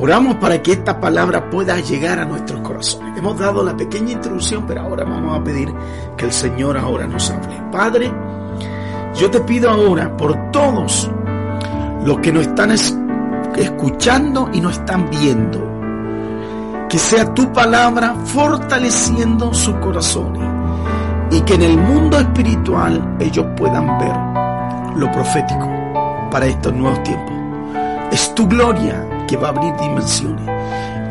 oramos 0.00 0.36
para 0.36 0.62
que 0.62 0.72
esta 0.72 1.00
palabra 1.00 1.50
pueda 1.50 1.78
llegar 1.80 2.18
a 2.20 2.24
nuestros 2.24 2.60
corazones. 2.60 3.18
Hemos 3.18 3.38
dado 3.38 3.64
la 3.64 3.76
pequeña 3.76 4.12
introducción, 4.12 4.64
pero 4.66 4.82
ahora 4.82 5.04
vamos 5.04 5.38
a 5.38 5.42
pedir 5.42 5.72
que 6.16 6.26
el 6.26 6.32
Señor 6.32 6.78
ahora 6.78 7.06
nos 7.06 7.30
hable. 7.30 7.60
Padre, 7.72 8.12
yo 9.14 9.30
te 9.30 9.40
pido 9.40 9.70
ahora 9.70 10.16
por 10.16 10.50
todos 10.52 11.10
los 12.04 12.18
que 12.20 12.32
nos 12.32 12.46
están 12.46 12.70
escuchando 13.56 14.48
y 14.52 14.60
nos 14.60 14.78
están 14.78 15.10
viendo, 15.10 16.86
que 16.88 16.98
sea 16.98 17.34
tu 17.34 17.52
palabra 17.52 18.14
fortaleciendo 18.24 19.52
sus 19.52 19.74
corazones 19.76 20.42
y 21.30 21.40
que 21.40 21.54
en 21.54 21.62
el 21.62 21.76
mundo 21.76 22.18
espiritual 22.18 23.16
ellos 23.18 23.46
puedan 23.56 23.98
ver 23.98 24.96
lo 24.96 25.10
profético 25.10 25.68
para 26.30 26.46
estos 26.46 26.72
nuevos 26.72 27.02
tiempos. 27.02 27.34
Es 28.12 28.34
tu 28.34 28.46
gloria 28.48 29.17
que 29.28 29.36
va 29.36 29.48
a 29.48 29.50
abrir 29.50 29.72
dimensiones. 29.76 30.44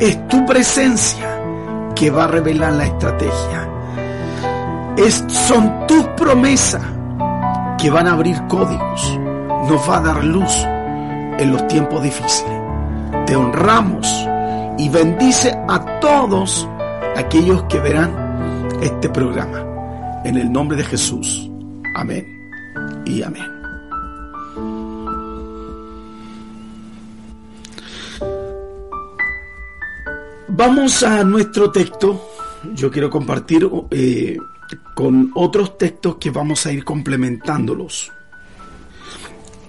Es 0.01 0.27
tu 0.27 0.45
presencia 0.45 1.39
que 1.95 2.09
va 2.09 2.25
a 2.25 2.27
revelar 2.27 2.73
la 2.73 2.85
estrategia. 2.85 3.69
Es, 4.97 5.23
son 5.27 5.87
tus 5.87 6.03
promesas 6.17 6.81
que 7.77 7.89
van 7.89 8.07
a 8.07 8.13
abrir 8.13 8.35
códigos. 8.47 9.19
Nos 9.69 9.89
va 9.89 9.97
a 9.97 10.01
dar 10.01 10.23
luz 10.23 10.51
en 11.39 11.51
los 11.51 11.65
tiempos 11.67 12.03
difíciles. 12.03 12.61
Te 13.25 13.35
honramos 13.35 14.27
y 14.77 14.89
bendice 14.89 15.57
a 15.67 15.99
todos 15.99 16.67
aquellos 17.15 17.63
que 17.63 17.79
verán 17.79 18.11
este 18.81 19.09
programa. 19.09 19.63
En 20.23 20.37
el 20.37 20.51
nombre 20.51 20.77
de 20.77 20.83
Jesús. 20.83 21.49
Amén 21.95 22.25
y 23.05 23.23
amén. 23.23 23.56
Vamos 30.57 31.03
a 31.03 31.23
nuestro 31.23 31.69
texto. 31.69 32.31
Yo 32.73 32.89
quiero 32.89 33.11
compartir 33.11 33.69
eh, 33.91 34.39
con 34.95 35.31
otros 35.35 35.77
textos 35.77 36.15
que 36.15 36.31
vamos 36.31 36.65
a 36.65 36.71
ir 36.71 36.83
complementándolos. 36.83 38.11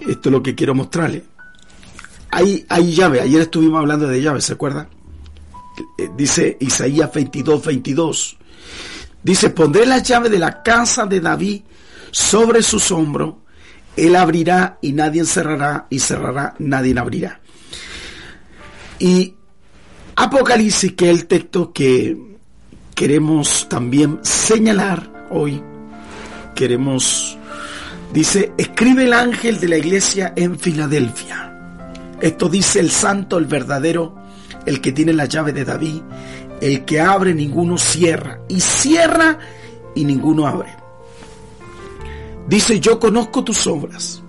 Esto 0.00 0.28
es 0.30 0.32
lo 0.32 0.42
que 0.42 0.54
quiero 0.54 0.74
mostrarles. 0.74 1.24
Hay, 2.30 2.64
hay 2.70 2.94
llave, 2.94 3.20
ayer 3.20 3.42
estuvimos 3.42 3.80
hablando 3.80 4.08
de 4.08 4.22
llaves, 4.22 4.44
¿se 4.44 4.54
acuerdan? 4.54 4.88
Eh, 5.98 6.08
dice 6.16 6.56
Isaías 6.58 7.12
22, 7.12 7.66
22. 7.66 8.38
Dice, 9.22 9.50
pondré 9.50 9.84
la 9.84 9.98
llave 9.98 10.30
de 10.30 10.38
la 10.38 10.62
casa 10.62 11.04
de 11.04 11.20
David 11.20 11.64
sobre 12.10 12.62
sus 12.62 12.90
hombros, 12.92 13.34
él 13.94 14.16
abrirá 14.16 14.78
y 14.80 14.94
nadie 14.94 15.20
encerrará, 15.20 15.86
y 15.90 15.98
cerrará, 15.98 16.54
nadie 16.58 16.98
abrirá. 16.98 17.42
Y 18.98 19.34
Apocalipsis, 20.20 20.94
que 20.94 21.12
es 21.12 21.16
el 21.16 21.26
texto 21.26 21.72
que 21.72 22.16
queremos 22.92 23.68
también 23.68 24.18
señalar 24.22 25.28
hoy, 25.30 25.62
queremos, 26.56 27.38
dice, 28.12 28.52
escribe 28.58 29.04
el 29.04 29.12
ángel 29.12 29.60
de 29.60 29.68
la 29.68 29.76
iglesia 29.76 30.32
en 30.34 30.58
Filadelfia. 30.58 31.86
Esto 32.20 32.48
dice 32.48 32.80
el 32.80 32.90
santo, 32.90 33.38
el 33.38 33.44
verdadero, 33.44 34.16
el 34.66 34.80
que 34.80 34.90
tiene 34.90 35.12
la 35.12 35.26
llave 35.26 35.52
de 35.52 35.64
David, 35.64 36.02
el 36.60 36.84
que 36.84 37.00
abre 37.00 37.32
ninguno 37.32 37.78
cierra, 37.78 38.40
y 38.48 38.58
cierra 38.60 39.38
y 39.94 40.04
ninguno 40.04 40.48
abre. 40.48 40.74
Dice, 42.48 42.80
yo 42.80 42.98
conozco 42.98 43.44
tus 43.44 43.68
obras, 43.68 44.20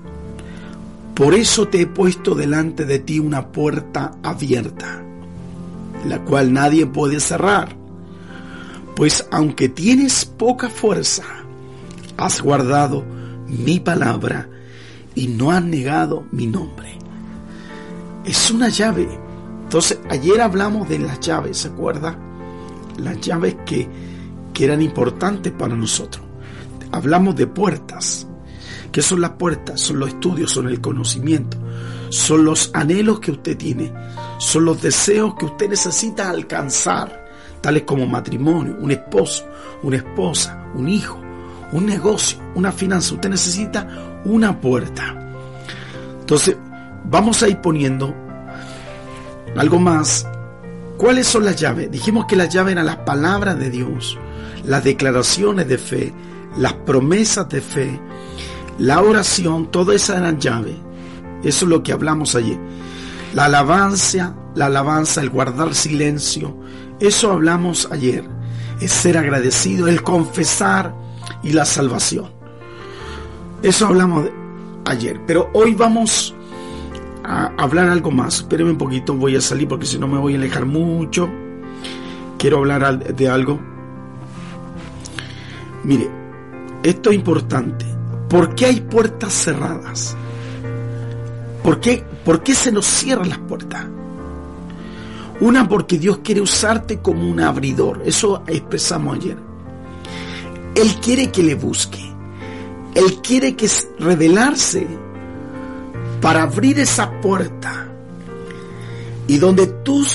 por 1.16 1.34
eso 1.34 1.68
te 1.68 1.82
he 1.82 1.88
puesto 1.88 2.36
delante 2.36 2.86
de 2.86 3.00
ti 3.00 3.18
una 3.18 3.48
puerta 3.52 4.12
abierta 4.22 5.08
la 6.06 6.24
cual 6.24 6.54
nadie 6.54 6.86
puede 6.86 7.20
cerrar. 7.20 7.76
Pues 8.96 9.26
aunque 9.32 9.70
tienes 9.70 10.26
poca 10.26 10.70
fuerza, 10.70 11.24
has 12.18 12.42
guardado 12.42 13.06
mi 13.48 13.80
palabra 13.80 14.50
y 15.16 15.28
no 15.28 15.52
has 15.52 15.64
negado 15.64 16.26
mi 16.32 16.48
nombre. 16.48 16.98
Es 18.26 18.52
una 18.52 18.70
llave. 18.70 19.08
Entonces, 19.64 20.00
ayer 20.10 20.42
hablamos 20.42 20.90
de 20.90 21.00
las 21.00 21.20
llaves, 21.20 21.58
¿se 21.58 21.70
acuerda? 21.70 22.18
Las 22.98 23.20
llaves 23.22 23.56
que, 23.66 23.88
que 24.54 24.66
eran 24.66 24.82
importantes 24.82 25.54
para 25.54 25.76
nosotros. 25.76 26.26
Hablamos 26.92 27.36
de 27.36 27.48
puertas. 27.48 28.28
¿Qué 28.92 29.02
son 29.02 29.22
las 29.22 29.32
puertas? 29.32 29.80
Son 29.80 30.00
los 30.00 30.10
estudios, 30.10 30.52
son 30.52 30.68
el 30.68 30.82
conocimiento, 30.82 31.58
son 32.10 32.44
los 32.44 32.72
anhelos 32.74 33.20
que 33.20 33.32
usted 33.32 33.56
tiene, 33.56 33.94
son 34.40 34.66
los 34.66 34.82
deseos 34.82 35.36
que 35.36 35.46
usted 35.46 35.70
necesita 35.70 36.30
alcanzar, 36.30 37.28
tales 37.62 37.84
como 37.84 38.08
matrimonio, 38.08 38.78
un 38.80 38.90
esposo, 38.90 39.46
una 39.84 39.98
esposa, 39.98 40.66
un 40.74 40.88
hijo, 40.88 41.20
un 41.74 41.86
negocio, 41.86 42.40
una 42.56 42.72
finanza. 42.72 43.16
Usted 43.16 43.30
necesita 43.30 44.22
una 44.24 44.60
puerta. 44.60 45.14
Entonces, 46.22 46.56
vamos 47.04 47.44
a 47.44 47.50
ir 47.50 47.60
poniendo 47.60 48.16
algo 49.58 49.78
más. 49.78 50.26
¿Cuáles 50.98 51.28
son 51.28 51.44
las 51.44 51.58
llaves? 51.58 51.92
Dijimos 51.92 52.26
que 52.26 52.38
las 52.38 52.50
llaves 52.50 52.72
eran 52.72 52.86
las 52.86 52.98
palabras 52.98 53.60
de 53.60 53.70
Dios, 53.70 54.18
las 54.64 54.86
declaraciones 54.86 55.68
de 55.68 55.78
fe, 55.78 56.14
las 56.58 56.74
promesas 56.74 57.50
de 57.50 57.60
fe, 57.60 58.00
la 58.78 59.02
oración, 59.02 59.70
todo 59.70 59.92
eso 59.92 60.16
eran 60.16 60.40
llaves. 60.40 60.76
Eso 61.44 61.66
es 61.66 61.70
lo 61.70 61.84
que 61.84 61.92
hablamos 61.92 62.36
ayer. 62.36 62.58
La 63.34 63.46
alabanza, 63.46 64.36
la 64.56 64.66
alabanza, 64.66 65.22
el 65.22 65.30
guardar 65.30 65.76
silencio, 65.76 66.56
eso 67.00 67.32
hablamos 67.32 67.88
ayer. 67.92 68.26
Es 68.82 68.92
ser 68.92 69.18
agradecido, 69.18 69.88
el 69.88 70.04
confesar 70.04 70.94
y 71.44 71.52
la 71.52 71.66
salvación. 71.66 72.32
Eso 73.62 73.88
hablamos 73.88 74.30
ayer. 74.86 75.20
Pero 75.28 75.50
hoy 75.54 75.74
vamos 75.76 76.34
a 77.24 77.52
hablar 77.58 77.90
algo 77.90 78.12
más. 78.12 78.38
Espérenme 78.38 78.72
un 78.72 78.78
poquito, 78.78 79.14
voy 79.14 79.36
a 79.36 79.42
salir 79.42 79.68
porque 79.68 79.86
si 79.86 80.00
no 80.00 80.08
me 80.08 80.18
voy 80.18 80.34
a 80.34 80.38
alejar 80.38 80.66
mucho. 80.66 81.30
Quiero 82.38 82.58
hablar 82.58 83.16
de 83.16 83.30
algo. 83.30 83.60
Mire, 85.84 86.10
esto 86.84 87.10
es 87.10 87.16
importante. 87.16 87.86
¿Por 88.30 88.56
qué 88.56 88.68
hay 88.68 88.82
puertas 88.82 89.34
cerradas? 89.34 90.16
¿Por 91.64 91.80
qué, 91.80 92.04
¿Por 92.24 92.44
qué 92.44 92.56
se 92.56 92.72
nos 92.72 92.86
cierran 92.86 93.30
las 93.30 93.40
puertas? 93.40 93.86
Una 95.42 95.68
porque 95.68 95.98
Dios 95.98 96.20
quiere 96.24 96.42
usarte 96.42 97.00
como 97.00 97.30
un 97.30 97.40
abridor. 97.40 98.02
Eso 98.06 98.44
expresamos 98.48 99.18
ayer. 99.18 99.38
Él 100.76 100.96
quiere 101.02 101.32
que 101.32 101.44
le 101.44 101.56
busque. 101.56 102.00
Él 102.96 103.22
quiere 103.22 103.56
que 103.56 103.70
revelarse 104.00 104.86
para 106.22 106.44
abrir 106.44 106.80
esa 106.80 107.22
puerta. 107.22 107.88
Y 109.28 109.38
donde 109.38 109.68
tú 109.68 110.06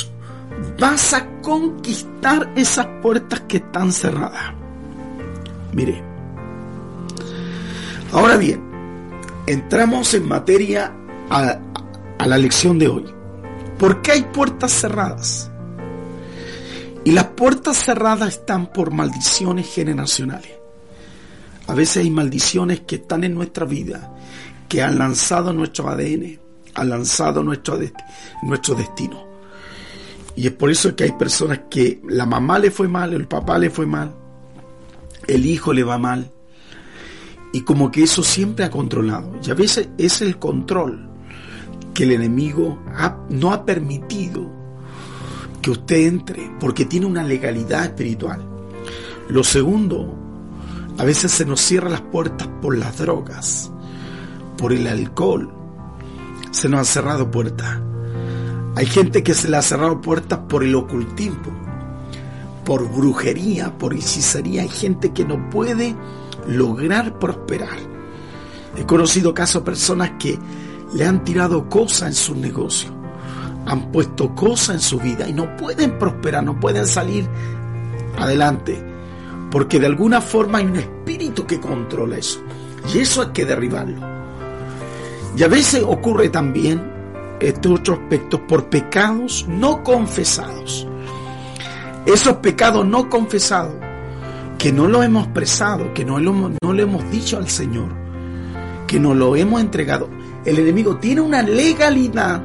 vas 0.79 1.15
a 1.15 1.41
conquistar 1.41 2.53
esas 2.57 2.87
puertas 3.01 3.41
que 3.43 3.59
están 3.59 3.93
cerradas. 3.93 4.53
Mire. 5.73 6.03
Ahora 8.13 8.37
bien, 8.37 8.63
entramos 9.47 10.15
en 10.15 10.29
materia 10.29 10.93
a, 11.31 11.59
la 12.27 12.39
lección 12.39 12.79
de 12.79 12.89
hoy. 12.89 13.05
¿Por 13.79 14.03
qué 14.03 14.13
hay 14.13 14.23
puertas 14.23 14.73
cerradas? 14.73 15.51
Y 17.05 17.13
las 17.13 17.27
puertas 17.27 17.77
cerradas 17.77 18.35
están 18.35 18.73
por 18.73 18.91
maldiciones 18.93 19.73
generacionales. 19.73 20.53
A 21.67 21.75
veces 21.75 21.99
hay 21.99 22.11
maldiciones 22.11 22.81
que 22.81 22.97
están 22.97 23.25
en 23.25 23.35
nuestra 23.35 23.67
vida, 23.67 24.15
que 24.69 24.83
han 24.83 24.99
lanzado 24.99 25.53
nuestro 25.53 25.89
ADN, 25.89 26.39
han 26.75 26.89
lanzado 26.89 27.43
nuestro, 27.43 27.79
nuestro 28.43 28.75
destino. 28.75 29.23
Y 30.37 30.47
es 30.47 30.53
por 30.53 30.71
eso 30.71 30.97
que 30.97 31.05
hay 31.05 31.13
personas 31.13 31.61
que 31.71 32.01
la 32.09 32.27
mamá 32.27 32.59
le 32.59 32.71
fue 32.71 32.89
mal, 32.89 33.13
el 33.13 33.29
papá 33.29 33.59
le 33.59 33.71
fue 33.71 33.87
mal, 33.87 34.15
el 35.27 35.47
hijo 35.47 35.73
le 35.73 35.85
va 35.85 35.99
mal. 35.99 36.31
Y 37.53 37.61
como 37.61 37.91
que 37.91 38.03
eso 38.03 38.23
siempre 38.23 38.65
ha 38.65 38.71
controlado. 38.71 39.39
Y 39.45 39.51
a 39.51 39.55
veces 39.55 39.89
es 39.97 40.23
el 40.23 40.39
control 40.39 41.14
que 41.95 42.03
el 42.03 42.13
enemigo 42.13 42.79
no 43.31 43.53
ha 43.53 43.65
permitido 43.65 44.51
que 45.63 45.71
usted 45.71 46.07
entre, 46.09 46.51
porque 46.61 46.85
tiene 46.85 47.07
una 47.07 47.23
legalidad 47.23 47.85
espiritual. 47.85 48.45
Lo 49.29 49.43
segundo, 49.43 50.15
a 50.99 51.05
veces 51.05 51.33
se 51.33 51.47
nos 51.47 51.61
cierran 51.61 51.93
las 51.93 52.03
puertas 52.03 52.49
por 52.61 52.77
las 52.77 52.99
drogas, 52.99 53.71
por 54.59 54.73
el 54.73 54.87
alcohol. 54.87 55.51
Se 56.51 56.69
nos 56.69 56.81
han 56.81 56.85
cerrado 56.85 57.31
puertas. 57.31 57.81
Hay 58.77 58.87
gente 58.87 59.23
que 59.23 59.35
se 59.35 59.49
le 59.49 59.57
ha 59.57 59.63
cerrado 59.63 60.01
puertas 60.01 60.41
por 60.49 60.65
el 60.65 60.75
ocultismo, 60.75 61.53
por 62.65 62.91
brujería, 62.93 63.73
por 63.79 63.95
hechicería. 63.95 64.63
Hay 64.63 64.69
gente 64.69 65.13
que 65.13 65.25
no 65.25 65.49
puede 65.49 65.97
lograr 66.47 67.19
prosperar. 67.19 67.79
He 68.77 68.85
conocido 68.85 69.33
casos 69.33 69.63
de 69.63 69.67
personas 69.67 70.13
que 70.19 70.39
le 70.95 71.05
han 71.05 71.25
tirado 71.25 71.69
cosas 71.69 72.09
en 72.09 72.15
su 72.15 72.35
negocio, 72.35 72.91
han 73.67 73.93
puesto 73.93 74.35
cosas 74.35 74.77
en 74.77 74.81
su 74.81 74.99
vida 74.99 75.29
y 75.29 75.33
no 75.33 75.57
pueden 75.57 75.99
prosperar, 75.99 76.45
no 76.45 76.59
pueden 76.59 76.87
salir 76.87 77.29
adelante, 78.19 78.83
porque 79.51 79.79
de 79.79 79.87
alguna 79.87 80.21
forma 80.21 80.59
hay 80.59 80.67
un 80.67 80.77
espíritu 80.77 81.47
que 81.47 81.61
controla 81.61 82.17
eso. 82.17 82.41
Y 82.93 82.99
eso 82.99 83.23
hay 83.23 83.29
que 83.29 83.45
derribarlo. 83.45 83.99
Y 85.37 85.43
a 85.43 85.49
veces 85.49 85.83
ocurre 85.87 86.29
también 86.29 86.93
este 87.41 87.69
otro 87.69 87.95
aspecto 87.95 88.47
por 88.47 88.67
pecados 88.67 89.47
no 89.49 89.83
confesados. 89.83 90.87
Esos 92.07 92.37
pecados 92.37 92.87
no 92.87 93.09
confesados 93.09 93.75
que 94.59 94.73
no 94.73 94.87
lo 94.87 95.03
hemos 95.03 95.25
expresado, 95.25 95.93
que 95.93 96.05
no 96.05 96.19
lo, 96.19 96.33
no 96.63 96.73
le 96.73 96.83
hemos 96.83 97.11
dicho 97.11 97.37
al 97.37 97.49
Señor, 97.49 97.89
que 98.87 99.01
no 99.01 99.15
lo 99.15 99.37
hemos 99.37 99.61
entregado. 99.61 100.09
El 100.45 100.59
enemigo 100.59 100.97
tiene 100.97 101.21
una 101.21 101.43
legalidad 101.43 102.43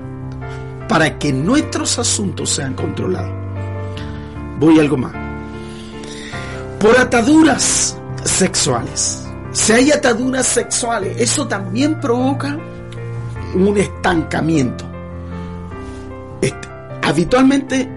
para 0.87 1.19
que 1.19 1.31
nuestros 1.33 1.99
asuntos 1.99 2.49
sean 2.49 2.73
controlados. 2.73 3.31
Voy 4.59 4.79
a 4.79 4.81
algo 4.81 4.97
más. 4.97 5.13
Por 6.79 6.97
ataduras 6.97 7.97
sexuales. 8.23 9.25
Si 9.51 9.73
hay 9.73 9.91
ataduras 9.91 10.47
sexuales, 10.47 11.19
eso 11.19 11.47
también 11.47 11.99
provoca 11.99 12.57
un 13.53 13.77
estancamiento. 13.77 14.85
Este, 16.41 16.67
habitualmente, 17.03 17.89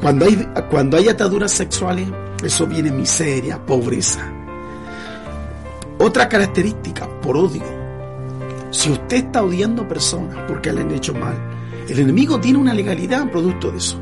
cuando 0.00 0.26
hay, 0.26 0.48
cuando 0.70 0.96
hay 0.96 1.08
ataduras 1.08 1.52
sexuales, 1.52 2.08
eso 2.42 2.66
viene 2.66 2.90
miseria, 2.90 3.64
pobreza. 3.64 4.20
Otra 5.98 6.28
característica, 6.28 7.06
por 7.20 7.36
odio. 7.36 7.79
Si 8.70 8.90
usted 8.90 9.16
está 9.16 9.42
odiando 9.42 9.86
personas 9.86 10.36
porque 10.46 10.72
le 10.72 10.82
han 10.82 10.90
hecho 10.92 11.12
mal, 11.14 11.36
el 11.88 11.98
enemigo 11.98 12.38
tiene 12.40 12.58
una 12.58 12.72
legalidad 12.72 13.30
producto 13.30 13.70
de 13.70 13.78
eso. 13.78 14.00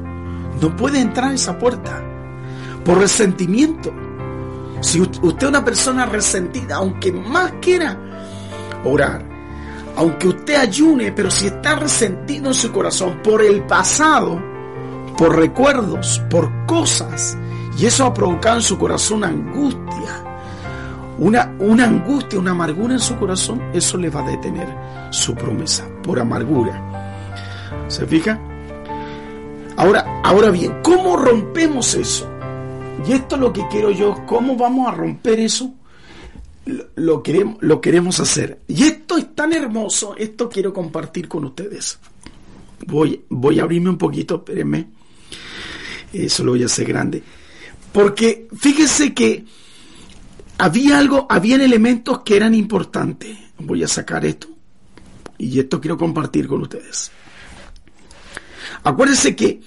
No 0.60 0.76
puede 0.76 1.00
entrar 1.00 1.30
a 1.30 1.34
esa 1.34 1.58
puerta. 1.58 2.04
Por 2.84 2.98
resentimiento. 2.98 3.92
Si 4.80 5.00
usted 5.00 5.42
es 5.42 5.48
una 5.48 5.64
persona 5.64 6.06
resentida, 6.06 6.76
aunque 6.76 7.12
más 7.12 7.52
quiera 7.60 7.98
orar, 8.84 9.26
aunque 9.96 10.28
usted 10.28 10.54
ayune, 10.54 11.12
pero 11.12 11.30
si 11.30 11.46
está 11.46 11.76
resentido 11.76 12.48
en 12.48 12.54
su 12.54 12.70
corazón 12.70 13.20
por 13.22 13.42
el 13.42 13.64
pasado, 13.64 14.40
por 15.16 15.34
recuerdos, 15.34 16.22
por 16.30 16.66
cosas, 16.66 17.36
y 17.76 17.86
eso 17.86 18.04
ha 18.04 18.14
provocado 18.14 18.56
en 18.56 18.62
su 18.62 18.78
corazón 18.78 19.24
angustia. 19.24 19.87
Una, 21.18 21.56
una 21.58 21.84
angustia, 21.84 22.38
una 22.38 22.52
amargura 22.52 22.94
en 22.94 23.00
su 23.00 23.16
corazón, 23.16 23.60
eso 23.74 23.98
le 23.98 24.08
va 24.08 24.24
a 24.24 24.30
detener 24.30 24.68
su 25.10 25.34
promesa 25.34 25.88
por 26.02 26.20
amargura. 26.20 27.84
¿Se 27.88 28.06
fija? 28.06 28.38
Ahora, 29.76 30.20
ahora 30.22 30.50
bien, 30.50 30.76
¿cómo 30.82 31.16
rompemos 31.16 31.94
eso? 31.94 32.28
Y 33.06 33.12
esto 33.12 33.36
es 33.36 33.40
lo 33.40 33.52
que 33.52 33.66
quiero 33.68 33.90
yo, 33.90 34.24
¿cómo 34.26 34.56
vamos 34.56 34.88
a 34.88 34.92
romper 34.92 35.40
eso? 35.40 35.74
Lo, 36.96 37.22
queremos, 37.22 37.56
lo 37.60 37.80
queremos 37.80 38.20
hacer. 38.20 38.60
Y 38.68 38.84
esto 38.84 39.16
es 39.16 39.34
tan 39.34 39.52
hermoso, 39.52 40.14
esto 40.16 40.48
quiero 40.48 40.72
compartir 40.72 41.26
con 41.28 41.44
ustedes. 41.44 41.98
Voy, 42.86 43.24
voy 43.28 43.58
a 43.58 43.62
abrirme 43.62 43.90
un 43.90 43.98
poquito, 43.98 44.36
espérenme. 44.36 44.88
Eso 46.12 46.44
lo 46.44 46.52
voy 46.52 46.62
a 46.62 46.66
hacer 46.66 46.86
grande. 46.86 47.22
Porque 47.92 48.48
fíjese 48.56 49.14
que 49.14 49.44
había 50.58 50.98
algo, 50.98 51.26
habían 51.30 51.60
elementos 51.60 52.22
que 52.22 52.36
eran 52.36 52.54
importantes. 52.54 53.38
Voy 53.58 53.82
a 53.84 53.88
sacar 53.88 54.24
esto. 54.26 54.48
Y 55.38 55.58
esto 55.60 55.80
quiero 55.80 55.96
compartir 55.96 56.48
con 56.48 56.62
ustedes. 56.62 57.12
Acuérdense 58.82 59.36
que 59.36 59.60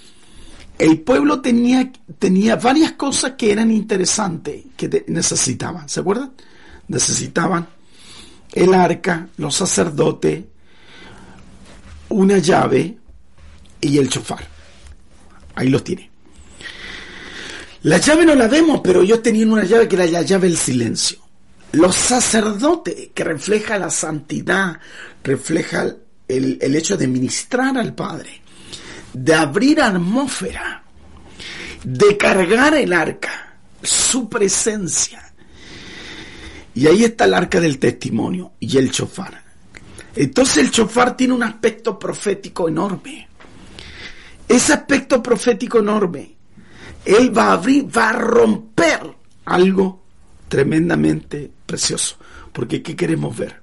el 0.78 1.00
pueblo 1.02 1.42
tenía, 1.42 1.92
tenía 2.20 2.58
varias 2.58 2.94
cosas 2.94 3.34
que 3.38 3.52
eran 3.52 3.72
interesantes, 3.72 4.64
que 4.76 5.06
necesitaban. 5.08 5.88
¿Se 5.88 6.02
acuerdan? 6.02 6.34
Necesitaban 6.88 7.68
el 8.52 8.74
arca, 8.74 9.30
los 9.38 9.56
sacerdotes, 9.56 10.44
una 12.10 12.38
llave 12.40 12.98
y 13.80 13.98
el 13.98 14.10
chofar. 14.10 14.46
Ahí 15.56 15.70
los 15.70 15.84
tiene. 15.84 16.11
La 17.84 17.98
llave 17.98 18.26
no 18.26 18.36
la 18.36 18.48
vemos, 18.48 18.82
pero 18.84 19.02
ellos 19.02 19.24
tenían 19.24 19.52
una 19.52 19.64
llave 19.64 19.88
que 19.88 19.96
era 19.96 20.06
la 20.06 20.22
llave 20.22 20.48
del 20.48 20.58
silencio. 20.58 21.18
Los 21.72 21.96
sacerdotes, 21.96 23.10
que 23.14 23.24
refleja 23.24 23.80
la 23.80 23.90
santidad, 23.90 24.80
refleja 25.24 25.96
el, 26.28 26.60
el 26.62 26.76
hecho 26.76 26.96
de 26.96 27.08
ministrar 27.08 27.76
al 27.78 27.96
Padre, 27.96 28.42
de 29.14 29.34
abrir 29.34 29.82
atmósfera, 29.82 30.84
de 31.84 32.18
cargar 32.18 32.76
el 32.76 32.94
arca, 32.94 33.56
su 33.82 34.30
presencia. 34.30 35.34
Y 36.76 36.86
ahí 36.86 37.04
está 37.04 37.26
el 37.26 37.34
arca 37.34 37.60
del 37.60 37.80
testimonio 37.80 38.54
y 38.60 38.78
el 38.78 38.92
chofar. 38.92 39.42
Entonces 40.16 40.58
el 40.58 40.72
chofar 40.72 41.18
tiene 41.18 41.34
un 41.34 41.44
aspecto 41.44 41.98
profético 41.98 42.68
enorme. 42.68 43.28
Ese 44.48 44.74
aspecto 44.74 45.24
profético 45.24 45.80
enorme 45.80 46.41
él 47.06 47.36
va 47.36 47.48
a 47.48 47.54
abrir, 47.54 47.86
va 47.96 48.10
a 48.10 48.14
romper 48.14 49.00
algo 49.46 50.02
tremendamente 50.48 51.50
precioso. 51.66 52.18
Porque 52.52 52.82
¿qué 52.82 52.96
queremos 52.96 53.38
ver? 53.38 53.62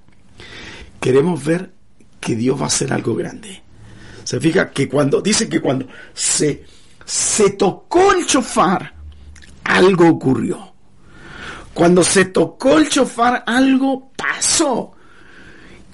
Queremos 1.01 1.45
ver 1.45 1.73
que 2.21 2.35
Dios 2.35 2.59
va 2.59 2.65
a 2.65 2.69
hacer 2.69 2.93
algo 2.93 3.15
grande. 3.15 3.63
Se 4.25 4.41
fija 4.41 4.71
que 4.71 4.89
cuando, 4.89 5.21
dice 5.21 5.49
que 5.49 5.61
cuando 5.61 5.87
se, 6.13 6.65
se 7.05 7.51
tocó 7.51 8.13
el 8.13 8.27
chofar, 8.27 8.93
algo 9.65 10.09
ocurrió. 10.09 10.73
Cuando 11.73 12.03
se 12.03 12.27
tocó 12.27 12.79
el 12.79 12.89
chofar, 12.89 13.45
algo 13.47 14.11
pasó. 14.17 14.93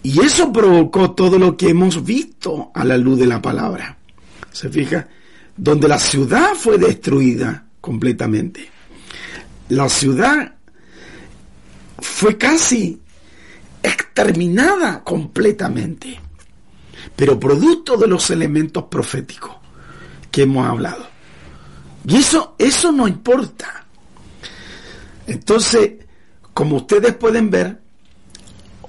Y 0.02 0.20
eso 0.20 0.52
provocó 0.52 1.12
todo 1.12 1.38
lo 1.38 1.57
que 1.57 1.68
hemos 1.68 2.04
visto 2.04 2.70
a 2.74 2.85
la 2.85 2.96
luz 2.96 3.18
de 3.18 3.26
la 3.26 3.40
palabra. 3.40 3.96
¿Se 4.50 4.68
fija? 4.68 5.09
Donde 5.57 5.88
la 5.88 5.99
ciudad 5.99 6.55
fue 6.55 6.79
destruida 6.79 7.67
completamente. 7.81 8.69
La 9.69 9.88
ciudad 9.88 10.55
fue 11.99 12.37
casi 12.37 13.01
exterminada 13.83 15.03
completamente, 15.05 16.19
pero 17.17 17.38
producto 17.38 17.97
de 17.97 18.09
los 18.09 18.31
elementos 18.31 18.85
proféticos 18.85 19.57
que 20.31 20.43
hemos 20.43 20.67
hablado. 20.67 21.07
Y 22.07 22.17
eso, 22.17 22.55
eso 22.59 22.93
no 22.93 23.09
importa. 23.09 23.87
Entonces, 25.27 25.93
como 26.53 26.77
ustedes 26.77 27.14
pueden 27.14 27.51
ver, 27.51 27.81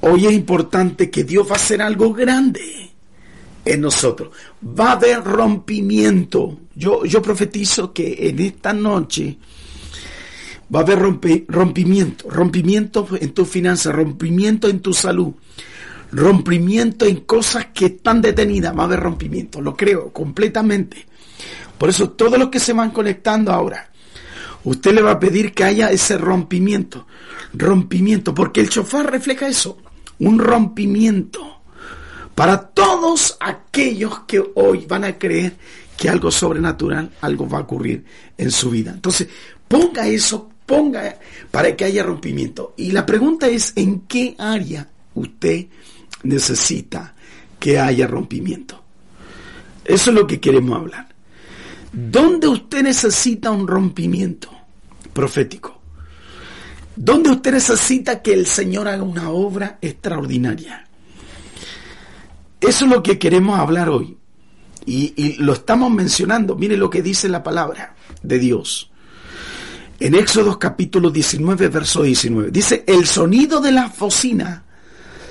hoy 0.01 0.27
es 0.27 0.33
importante 0.33 1.09
que 1.09 1.23
Dios 1.23 1.47
va 1.47 1.53
a 1.53 1.55
hacer 1.55 1.81
algo 1.81 2.13
grande 2.13 2.94
en 3.65 3.81
nosotros. 3.81 4.29
Va 4.63 4.89
a 4.89 4.93
haber 4.93 5.23
rompimiento. 5.23 6.59
Yo, 6.75 7.03
yo 7.05 7.21
profetizo 7.21 7.91
que 7.91 8.29
en 8.29 8.39
esta 8.39 8.71
noche 8.71 9.37
va 10.73 10.79
a 10.79 10.83
haber 10.83 10.99
rompimiento. 11.47 12.29
Rompimiento 12.29 13.07
en 13.19 13.33
tu 13.33 13.45
finanzas, 13.45 13.93
rompimiento 13.93 14.69
en 14.69 14.79
tu 14.79 14.93
salud, 14.93 15.33
rompimiento 16.11 17.05
en 17.05 17.21
cosas 17.21 17.67
que 17.73 17.87
están 17.87 18.21
detenidas. 18.21 18.77
Va 18.77 18.83
a 18.83 18.85
haber 18.85 18.99
rompimiento, 18.99 19.59
lo 19.61 19.75
creo 19.75 20.13
completamente. 20.13 21.05
Por 21.77 21.89
eso 21.89 22.11
todos 22.11 22.39
los 22.39 22.49
que 22.49 22.59
se 22.59 22.73
van 22.73 22.91
conectando 22.91 23.51
ahora, 23.51 23.91
usted 24.63 24.93
le 24.93 25.01
va 25.01 25.11
a 25.11 25.19
pedir 25.19 25.53
que 25.53 25.65
haya 25.65 25.91
ese 25.91 26.17
rompimiento, 26.17 27.05
rompimiento, 27.53 28.33
porque 28.33 28.61
el 28.61 28.69
chofar 28.69 29.11
refleja 29.11 29.47
eso, 29.47 29.77
un 30.19 30.39
rompimiento 30.39 31.54
para 32.35 32.67
todos 32.67 33.37
aquellos 33.39 34.19
que 34.27 34.43
hoy 34.55 34.85
van 34.85 35.05
a 35.05 35.17
creer 35.17 35.55
que 35.97 36.09
algo 36.09 36.29
sobrenatural, 36.29 37.09
algo 37.21 37.47
va 37.47 37.59
a 37.59 37.61
ocurrir 37.61 38.03
en 38.37 38.51
su 38.51 38.69
vida. 38.69 38.91
Entonces, 38.91 39.29
ponga 39.67 40.05
eso, 40.07 40.49
ponga 40.65 41.17
para 41.49 41.75
que 41.75 41.85
haya 41.85 42.03
rompimiento. 42.03 42.73
Y 42.75 42.91
la 42.91 43.05
pregunta 43.05 43.47
es, 43.47 43.71
¿en 43.77 44.01
qué 44.01 44.35
área 44.37 44.87
usted 45.13 45.67
necesita 46.23 47.15
que 47.57 47.79
haya 47.79 48.05
rompimiento? 48.05 48.83
Eso 49.85 50.09
es 50.09 50.15
lo 50.15 50.27
que 50.27 50.41
queremos 50.41 50.77
hablar. 50.77 51.07
¿Dónde 51.93 52.49
usted 52.49 52.83
necesita 52.83 53.51
un 53.51 53.65
rompimiento 53.65 54.49
profético? 55.13 55.79
¿Dónde 56.97 57.29
usted 57.29 57.53
necesita 57.53 58.21
que 58.21 58.33
el 58.33 58.45
Señor 58.45 58.89
haga 58.89 59.03
una 59.03 59.29
obra 59.29 59.77
extraordinaria? 59.81 60.84
Eso 62.61 62.85
es 62.85 62.91
lo 62.91 63.03
que 63.03 63.19
queremos 63.19 63.59
hablar 63.59 63.89
hoy. 63.89 64.17
Y, 64.85 65.37
lo 65.39 65.53
estamos 65.53 65.91
mencionando. 65.91 66.55
Mire 66.55 66.77
lo 66.77 66.89
que 66.89 67.01
dice 67.01 67.27
la 67.27 67.43
palabra 67.43 67.95
de 68.21 68.39
Dios. 68.39 68.91
En 69.99 70.13
Éxodo 70.13 70.59
capítulo 70.59 71.09
19, 71.09 71.69
verso 71.69 72.03
19. 72.03 72.51
Dice, 72.51 72.83
el 72.87 73.07
sonido 73.07 73.61
de 73.61 73.71
la 73.71 73.91
bocina 73.97 74.63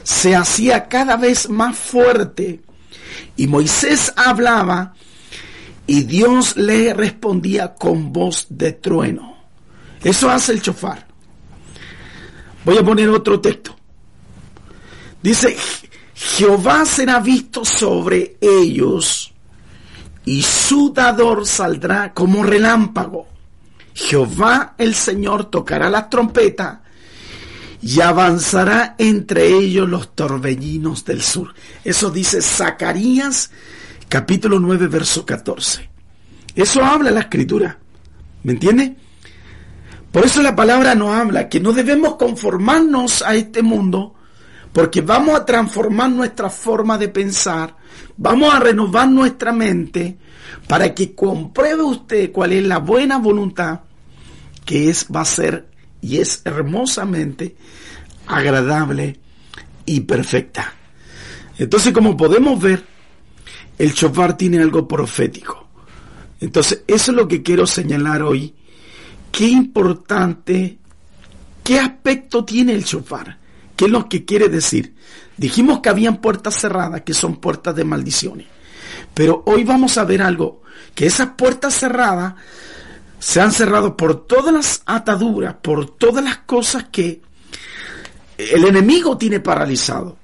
se 0.03 0.35
hacía 0.35 0.89
cada 0.89 1.17
vez 1.17 1.49
más 1.49 1.77
fuerte. 1.77 2.63
Y 3.37 3.47
Moisés 3.47 4.13
hablaba 4.17 4.95
y 5.87 6.03
Dios 6.03 6.57
le 6.57 6.95
respondía 6.95 7.75
con 7.75 8.13
voz 8.13 8.47
de 8.49 8.73
trueno. 8.73 9.37
Eso 10.03 10.31
hace 10.31 10.53
el 10.53 10.63
chofar. 10.63 11.07
Voy 12.65 12.79
a 12.79 12.85
poner 12.85 13.09
otro 13.11 13.41
texto. 13.41 13.77
Dice, 15.23 15.57
Jehová 16.15 16.85
será 16.85 17.19
visto 17.19 17.65
sobre 17.65 18.37
ellos 18.41 19.33
y 20.25 20.43
su 20.43 20.93
dador 20.93 21.47
saldrá 21.47 22.13
como 22.15 22.43
relámpago. 22.43 23.29
Jehová 23.95 24.75
el 24.79 24.95
Señor 24.95 25.47
tocará 25.47 25.91
la 25.91 26.09
trompeta 26.09 26.83
y 27.83 28.01
avanzará 28.01 28.95
entre 28.99 29.47
ellos 29.47 29.89
los 29.89 30.15
torbellinos 30.15 31.05
del 31.05 31.23
sur. 31.23 31.53
Eso 31.85 32.11
dice 32.11 32.41
Zacarías 32.41 33.51
capítulo 34.09 34.59
9 34.61 34.87
verso 34.87 35.27
14. 35.27 35.91
Eso 36.55 36.85
habla 36.85 37.11
la 37.11 37.21
escritura. 37.21 37.79
¿Me 38.45 38.53
entiende? 38.53 38.97
Por 40.13 40.25
eso 40.25 40.43
la 40.43 40.55
palabra 40.55 40.95
nos 40.95 41.11
habla 41.11 41.49
que 41.49 41.59
no 41.59 41.73
debemos 41.73 42.15
conformarnos 42.15 43.23
a 43.23 43.35
este 43.35 43.63
mundo 43.63 44.14
porque 44.75 45.03
vamos 45.03 45.37
a 45.39 45.47
transformar 45.47 46.11
nuestra 46.11 46.51
forma 46.51 46.99
de 46.99 47.09
pensar, 47.09 47.77
vamos 48.17 48.53
a 48.53 48.59
renovar 48.59 49.09
nuestra 49.09 49.53
mente 49.53 50.19
para 50.67 50.93
que 50.93 51.15
compruebe 51.15 51.85
usted 51.85 52.33
cuál 52.33 52.53
es 52.53 52.65
la 52.65 52.79
buena 52.79 53.19
voluntad 53.19 53.83
que 54.65 54.91
es, 54.91 55.07
va 55.15 55.21
a 55.21 55.27
ser 55.27 55.69
y 56.01 56.19
es 56.19 56.43
hermosamente 56.45 57.55
agradable 58.27 59.21
y 59.87 60.01
perfecta. 60.01 60.75
Entonces, 61.57 61.93
como 61.93 62.17
podemos 62.17 62.61
ver, 62.61 62.85
el 63.79 63.95
chofar 63.95 64.37
tiene 64.37 64.61
algo 64.61 64.89
profético. 64.89 65.69
Entonces, 66.41 66.83
eso 66.89 67.13
es 67.13 67.17
lo 67.17 67.29
que 67.29 67.45
quiero 67.45 67.65
señalar 67.69 68.23
hoy. 68.23 68.53
Qué 69.31 69.47
importante, 69.47 70.79
qué 71.63 71.79
aspecto 71.79 72.45
tiene 72.45 72.73
el 72.73 72.85
chofar. 72.85 73.44
¿Qué 73.77 73.87
es 73.87 73.91
lo 73.91 74.09
que 74.09 74.25
quiere 74.25 74.49
decir? 74.49 74.95
Dijimos 75.37 75.81
que 75.81 75.89
habían 75.89 76.19
puertas 76.19 76.57
cerradas, 76.57 77.03
que 77.03 77.15
son 77.15 77.37
puertas 77.37 77.75
de 77.75 77.85
maldiciones. 77.85 78.47
Pero 79.13 79.43
hoy 79.47 79.65
vamos 79.65 79.99
a 79.99 80.05
ver 80.05 80.23
algo, 80.23 80.63
que 80.95 81.07
esas 81.07 81.31
puertas 81.37 81.75
cerradas 81.75 82.35
se 83.19 83.41
han 83.41 83.53
cerrado 83.53 83.97
por 83.97 84.27
todas 84.27 84.53
las 84.53 84.83
ataduras, 84.87 85.57
por 85.63 85.97
todas 85.97 86.23
las 86.23 86.39
cosas 86.39 86.87
que 86.91 87.23
el 88.39 88.65
enemigo 88.65 89.17
tiene 89.17 89.41
paralizado. 89.41 90.19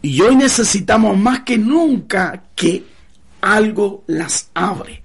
Y 0.00 0.20
hoy 0.20 0.34
necesitamos 0.34 1.16
más 1.16 1.40
que 1.40 1.58
nunca 1.58 2.44
que 2.56 2.84
algo 3.40 4.04
las 4.06 4.50
abre. 4.54 5.02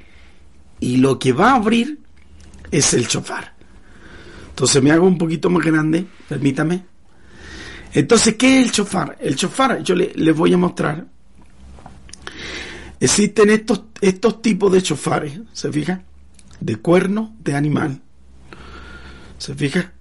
Y 0.79 0.97
lo 0.97 1.19
que 1.19 1.33
va 1.33 1.51
a 1.51 1.55
abrir 1.55 1.99
es 2.71 2.93
el 2.93 3.07
chofar. 3.07 3.53
Entonces 4.49 4.81
me 4.81 4.91
hago 4.91 5.05
un 5.05 5.17
poquito 5.17 5.49
más 5.49 5.63
grande, 5.63 6.07
permítame. 6.27 6.83
Entonces, 7.97 8.35
¿qué 8.35 8.59
es 8.59 8.67
el 8.67 8.71
chofar? 8.71 9.17
El 9.19 9.35
chofar, 9.35 9.81
yo 9.81 9.95
les 9.95 10.35
voy 10.35 10.53
a 10.53 10.57
mostrar. 10.57 11.07
Existen 12.99 13.49
estos, 13.49 13.85
estos 13.99 14.39
tipos 14.39 14.71
de 14.71 14.83
chofares, 14.83 15.39
¿se 15.51 15.71
fija? 15.71 16.03
De 16.59 16.75
cuerno 16.75 17.35
de 17.39 17.55
animal. 17.55 17.99
¿Se 19.39 19.55
fija? 19.55 19.93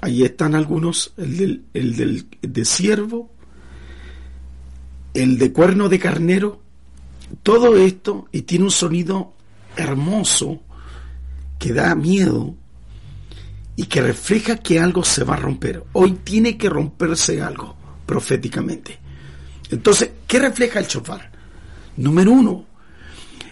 Ahí 0.00 0.22
están 0.22 0.54
algunos, 0.54 1.12
el 1.16 1.36
del, 1.36 1.64
el 1.74 1.96
del 1.96 2.28
de 2.40 2.64
ciervo, 2.64 3.32
el 5.12 5.38
de 5.38 5.52
cuerno 5.52 5.88
de 5.88 5.98
carnero, 5.98 6.62
todo 7.42 7.78
esto, 7.78 8.28
y 8.30 8.42
tiene 8.42 8.66
un 8.66 8.70
sonido 8.70 9.34
hermoso 9.76 10.62
que 11.58 11.72
da 11.72 11.96
miedo 11.96 12.54
y 13.76 13.86
que 13.86 14.02
refleja 14.02 14.56
que 14.56 14.78
algo 14.78 15.04
se 15.04 15.24
va 15.24 15.34
a 15.34 15.38
romper. 15.38 15.84
Hoy 15.92 16.12
tiene 16.24 16.56
que 16.56 16.68
romperse 16.68 17.40
algo 17.40 17.74
proféticamente. 18.06 18.98
Entonces, 19.70 20.10
¿qué 20.26 20.38
refleja 20.38 20.78
el 20.78 20.86
chofar? 20.86 21.30
Número 21.96 22.32
uno, 22.32 22.66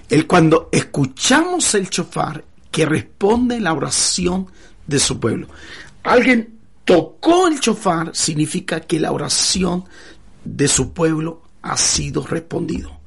el 0.08 0.26
cuando 0.26 0.68
escuchamos 0.72 1.74
el 1.74 1.88
chofar 1.88 2.44
que 2.70 2.86
responde 2.86 3.60
la 3.60 3.72
oración 3.72 4.46
de 4.86 4.98
su 4.98 5.18
pueblo. 5.18 5.48
Alguien 6.02 6.58
tocó 6.84 7.46
el 7.46 7.60
chofar 7.60 8.10
significa 8.14 8.80
que 8.80 9.00
la 9.00 9.12
oración 9.12 9.84
de 10.44 10.68
su 10.68 10.92
pueblo 10.92 11.42
ha 11.62 11.76
sido 11.76 12.26
respondido. 12.26 13.00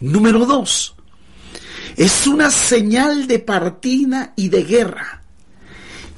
Número 0.00 0.46
dos, 0.46 0.94
es 1.96 2.26
una 2.26 2.50
señal 2.50 3.26
de 3.26 3.40
partida 3.40 4.32
y 4.36 4.48
de 4.48 4.62
guerra. 4.62 5.24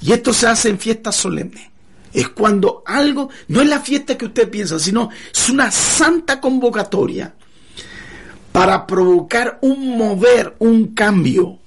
Y 0.02 0.12
esto 0.12 0.32
se 0.32 0.46
hace 0.46 0.68
en 0.68 0.78
fiestas 0.78 1.16
solemnes. 1.16 1.68
Es 2.12 2.28
cuando 2.30 2.82
algo, 2.86 3.30
no 3.48 3.60
es 3.60 3.68
la 3.68 3.80
fiesta 3.80 4.18
que 4.18 4.26
usted 4.26 4.50
piensa, 4.50 4.78
sino 4.78 5.10
es 5.32 5.48
una 5.48 5.70
santa 5.70 6.40
convocatoria 6.40 7.34
para 8.52 8.86
provocar 8.86 9.58
un 9.62 9.96
mover, 9.96 10.56
un 10.58 10.88
cambio. 10.94 11.58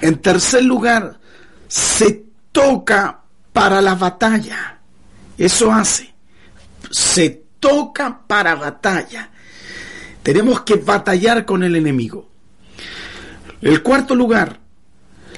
En 0.00 0.18
tercer 0.20 0.64
lugar, 0.64 1.18
se 1.68 2.24
toca 2.50 3.20
para 3.52 3.80
la 3.80 3.94
batalla. 3.94 4.80
Eso 5.38 5.72
hace. 5.72 6.12
Se 6.90 7.44
toca 7.60 8.20
para 8.26 8.56
batalla. 8.56 9.30
Tenemos 10.22 10.62
que 10.62 10.76
batallar 10.76 11.44
con 11.44 11.62
el 11.62 11.76
enemigo. 11.76 12.28
El 13.60 13.82
cuarto 13.82 14.14
lugar 14.14 14.63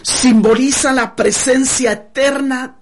simboliza 0.07 0.93
la 0.93 1.17
presencia 1.17 1.91
eterna 1.91 2.77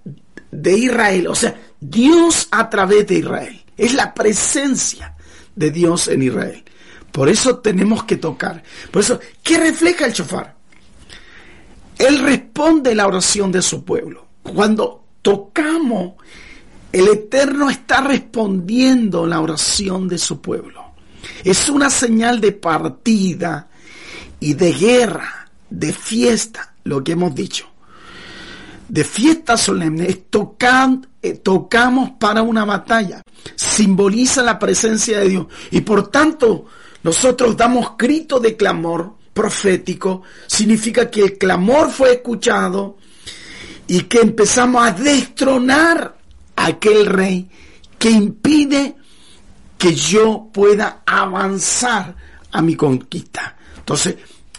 de 0.51 0.77
Israel, 0.77 1.27
o 1.27 1.33
sea, 1.33 1.59
Dios 1.79 2.47
a 2.51 2.69
través 2.69 3.07
de 3.07 3.15
Israel. 3.15 3.65
Es 3.75 3.95
la 3.95 4.13
presencia 4.13 5.15
de 5.55 5.71
Dios 5.71 6.07
en 6.07 6.21
Israel. 6.21 6.63
Por 7.11 7.27
eso 7.27 7.57
tenemos 7.57 8.03
que 8.03 8.17
tocar. 8.17 8.61
Por 8.91 9.01
eso, 9.01 9.19
¿qué 9.41 9.57
refleja 9.57 10.05
el 10.05 10.13
chofar? 10.13 10.55
Él 11.97 12.19
responde 12.19 12.93
la 12.93 13.07
oración 13.07 13.51
de 13.51 13.63
su 13.63 13.83
pueblo. 13.83 14.27
Cuando 14.43 15.03
tocamos, 15.23 16.13
el 16.91 17.07
Eterno 17.07 17.71
está 17.71 18.01
respondiendo 18.01 19.25
la 19.25 19.41
oración 19.41 20.07
de 20.07 20.19
su 20.19 20.41
pueblo. 20.41 20.93
Es 21.43 21.69
una 21.69 21.89
señal 21.89 22.39
de 22.39 22.51
partida 22.51 23.67
y 24.39 24.53
de 24.53 24.73
guerra, 24.73 25.49
de 25.71 25.91
fiesta, 25.91 26.74
lo 26.85 27.03
que 27.03 27.11
hemos 27.11 27.35
dicho. 27.35 27.67
De 28.87 29.03
fiesta 29.03 29.57
solemne, 29.57 30.07
eh, 30.07 31.33
tocamos 31.43 32.11
para 32.19 32.43
una 32.43 32.65
batalla, 32.65 33.21
simboliza 33.55 34.43
la 34.43 34.59
presencia 34.59 35.19
de 35.19 35.29
Dios 35.29 35.47
y 35.71 35.81
por 35.81 36.09
tanto 36.09 36.65
nosotros 37.03 37.57
damos 37.57 37.97
grito 37.97 38.39
de 38.39 38.55
clamor 38.55 39.15
profético, 39.33 40.21
significa 40.47 41.09
que 41.09 41.21
el 41.21 41.37
clamor 41.37 41.89
fue 41.89 42.13
escuchado 42.13 42.97
y 43.87 44.01
que 44.03 44.19
empezamos 44.19 44.87
a 44.87 44.91
destronar 44.91 46.17
a 46.55 46.65
aquel 46.67 47.07
rey 47.07 47.49
que 47.97 48.11
impide 48.11 48.95
que 49.77 49.93
yo 49.93 50.49
pueda 50.53 51.01
avanzar 51.05 52.15
a 52.51 52.61
mi 52.61 52.75
conquista. 52.75 53.57
Entonces, 53.77 54.15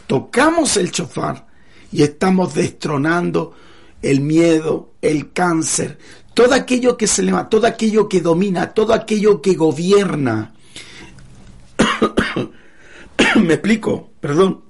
tocamos 0.06 0.76
el 0.76 0.90
chofar 0.90 1.45
y 1.92 2.02
estamos 2.02 2.54
destronando 2.54 3.54
el 4.02 4.20
miedo, 4.20 4.92
el 5.02 5.32
cáncer, 5.32 5.98
todo 6.34 6.54
aquello 6.54 6.96
que 6.96 7.06
se 7.06 7.22
levanta, 7.22 7.48
todo 7.48 7.66
aquello 7.66 8.08
que 8.08 8.20
domina, 8.20 8.72
todo 8.72 8.92
aquello 8.92 9.40
que 9.40 9.54
gobierna. 9.54 10.52
Me 13.36 13.54
explico, 13.54 14.10
perdón. 14.20 14.62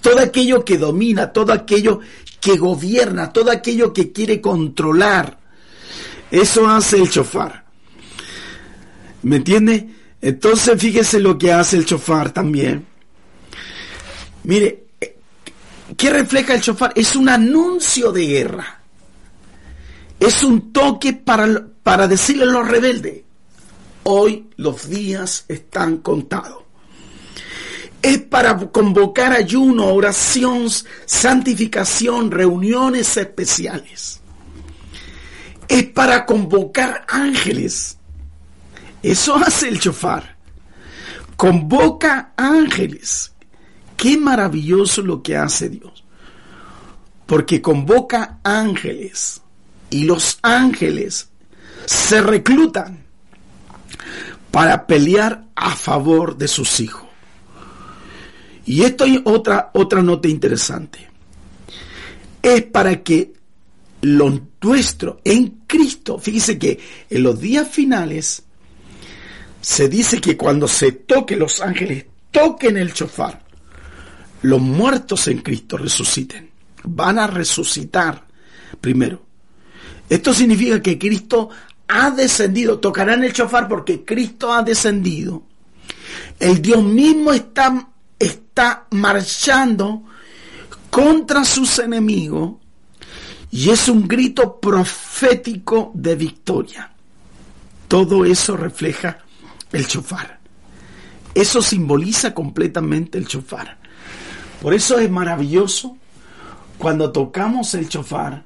Todo 0.00 0.20
aquello 0.20 0.64
que 0.64 0.78
domina, 0.78 1.32
todo 1.32 1.52
aquello 1.52 2.00
que 2.40 2.56
gobierna, 2.56 3.32
todo 3.32 3.50
aquello 3.50 3.92
que 3.92 4.12
quiere 4.12 4.40
controlar. 4.40 5.38
Eso 6.30 6.68
hace 6.68 6.96
el 6.96 7.10
chofar. 7.10 7.64
¿Me 9.22 9.36
entiende? 9.36 9.88
Entonces 10.20 10.80
fíjese 10.80 11.20
lo 11.20 11.36
que 11.36 11.52
hace 11.52 11.76
el 11.76 11.86
chofar 11.86 12.30
también. 12.32 12.86
Mire, 14.44 14.83
¿qué 15.96 16.10
refleja 16.10 16.54
el 16.54 16.60
chofar? 16.60 16.92
Es 16.94 17.14
un 17.16 17.28
anuncio 17.28 18.12
de 18.12 18.26
guerra. 18.26 18.80
Es 20.18 20.42
un 20.42 20.72
toque 20.72 21.12
para, 21.12 21.66
para 21.82 22.08
decirle 22.08 22.44
a 22.44 22.46
los 22.46 22.66
rebeldes, 22.66 23.22
hoy 24.04 24.48
los 24.56 24.88
días 24.88 25.44
están 25.48 25.98
contados. 25.98 26.62
Es 28.00 28.18
para 28.18 28.56
convocar 28.70 29.32
ayuno, 29.32 29.86
oración, 29.86 30.68
santificación, 31.06 32.30
reuniones 32.30 33.16
especiales. 33.16 34.20
Es 35.68 35.84
para 35.84 36.26
convocar 36.26 37.04
ángeles. 37.08 37.96
Eso 39.02 39.36
hace 39.36 39.68
el 39.68 39.80
chofar. 39.80 40.36
Convoca 41.36 42.32
ángeles. 42.36 43.33
Qué 43.96 44.16
maravilloso 44.16 45.02
lo 45.02 45.22
que 45.22 45.36
hace 45.36 45.68
Dios. 45.68 46.04
Porque 47.26 47.62
convoca 47.62 48.40
ángeles 48.42 49.40
y 49.90 50.04
los 50.04 50.38
ángeles 50.42 51.28
se 51.86 52.20
reclutan 52.20 53.04
para 54.50 54.86
pelear 54.86 55.44
a 55.54 55.74
favor 55.74 56.36
de 56.36 56.48
sus 56.48 56.80
hijos. 56.80 57.08
Y 58.66 58.82
esto 58.82 59.04
hay 59.04 59.20
otra, 59.24 59.70
otra 59.74 60.02
nota 60.02 60.28
interesante. 60.28 61.08
Es 62.42 62.62
para 62.62 63.02
que 63.02 63.32
lo 64.02 64.40
nuestro 64.64 65.20
en 65.24 65.62
Cristo, 65.66 66.18
fíjese 66.18 66.58
que 66.58 66.80
en 67.10 67.22
los 67.22 67.38
días 67.40 67.68
finales 67.68 68.42
se 69.60 69.88
dice 69.88 70.20
que 70.20 70.36
cuando 70.36 70.66
se 70.66 70.92
toque 70.92 71.36
los 71.36 71.60
ángeles, 71.60 72.06
toquen 72.30 72.76
el 72.76 72.92
chofar, 72.92 73.43
los 74.44 74.60
muertos 74.60 75.26
en 75.28 75.38
Cristo 75.38 75.78
resuciten. 75.78 76.50
Van 76.84 77.18
a 77.18 77.26
resucitar 77.26 78.26
primero. 78.78 79.24
Esto 80.06 80.34
significa 80.34 80.82
que 80.82 80.98
Cristo 80.98 81.48
ha 81.88 82.10
descendido, 82.10 82.78
tocarán 82.78 83.24
el 83.24 83.32
chofar 83.32 83.68
porque 83.68 84.04
Cristo 84.04 84.52
ha 84.52 84.62
descendido. 84.62 85.44
El 86.38 86.60
Dios 86.60 86.84
mismo 86.84 87.32
está, 87.32 87.88
está 88.18 88.86
marchando 88.90 90.02
contra 90.90 91.42
sus 91.46 91.78
enemigos 91.78 92.56
y 93.50 93.70
es 93.70 93.88
un 93.88 94.06
grito 94.06 94.60
profético 94.60 95.90
de 95.94 96.16
victoria. 96.16 96.92
Todo 97.88 98.26
eso 98.26 98.58
refleja 98.58 99.20
el 99.72 99.86
chofar. 99.86 100.38
Eso 101.34 101.62
simboliza 101.62 102.34
completamente 102.34 103.16
el 103.16 103.26
chofar. 103.26 103.83
Por 104.64 104.72
eso 104.72 104.98
es 104.98 105.10
maravilloso 105.10 105.94
cuando 106.78 107.12
tocamos 107.12 107.74
el 107.74 107.86
chofar 107.86 108.44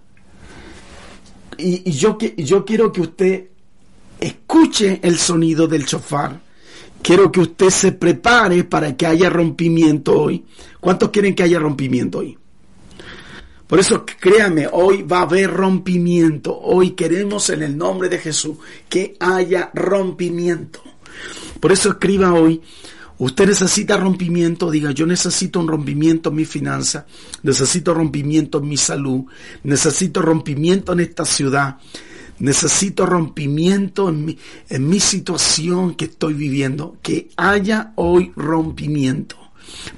y, 1.57 1.89
yo, 1.93 2.19
yo 2.37 2.65
quiero 2.65 2.91
que 2.93 3.03
usted 3.03 3.45
escuche 4.19 4.99
el 5.05 5.17
sonido 5.17 5.69
del 5.69 5.87
chofar. 5.87 6.41
Quiero 7.03 7.31
que 7.31 7.39
usted 7.39 7.71
se 7.71 7.93
prepare 7.93 8.65
para 8.65 8.97
que 8.97 9.07
haya 9.07 9.31
rompimiento 9.31 10.21
hoy. 10.21 10.45
¿Cuántos 10.81 11.11
quieren 11.11 11.37
que 11.37 11.45
haya 11.45 11.61
rompimiento 11.61 12.19
hoy? 12.19 12.37
Por 13.69 13.79
eso 13.79 14.05
créame, 14.05 14.67
hoy 14.73 15.03
va 15.03 15.19
a 15.21 15.23
haber 15.23 15.53
rompimiento. 15.53 16.59
Hoy 16.59 16.97
queremos 16.97 17.49
en 17.51 17.63
el 17.63 17.79
nombre 17.79 18.09
de 18.09 18.19
Jesús 18.19 18.57
que 18.89 19.15
haya 19.21 19.71
rompimiento. 19.73 20.83
Por 21.61 21.71
eso 21.71 21.91
escriba 21.91 22.35
hoy 22.35 22.61
Usted 23.19 23.49
necesita 23.49 23.97
rompimiento, 23.97 24.71
diga, 24.71 24.93
yo 24.93 25.05
necesito 25.05 25.59
un 25.59 25.67
rompimiento 25.67 26.31
en 26.31 26.37
mi 26.37 26.45
finanza, 26.45 27.05
necesito 27.43 27.93
rompimiento 27.93 28.59
en 28.59 28.69
mi 28.69 28.77
salud, 28.77 29.25
necesito 29.65 30.23
rompimiento 30.23 30.93
en 30.93 31.01
esta 31.01 31.25
ciudad, 31.25 31.79
necesito 32.39 33.07
rompimiento 33.07 34.09
en 34.09 34.25
mi, 34.25 34.39
en 34.69 34.89
mi 34.89 35.01
situación 35.01 35.97
que 35.97 36.05
estoy 36.05 36.35
viviendo, 36.35 36.97
que 37.03 37.31
haya 37.37 37.93
hoy 37.97 38.33
rompimiento 38.37 39.37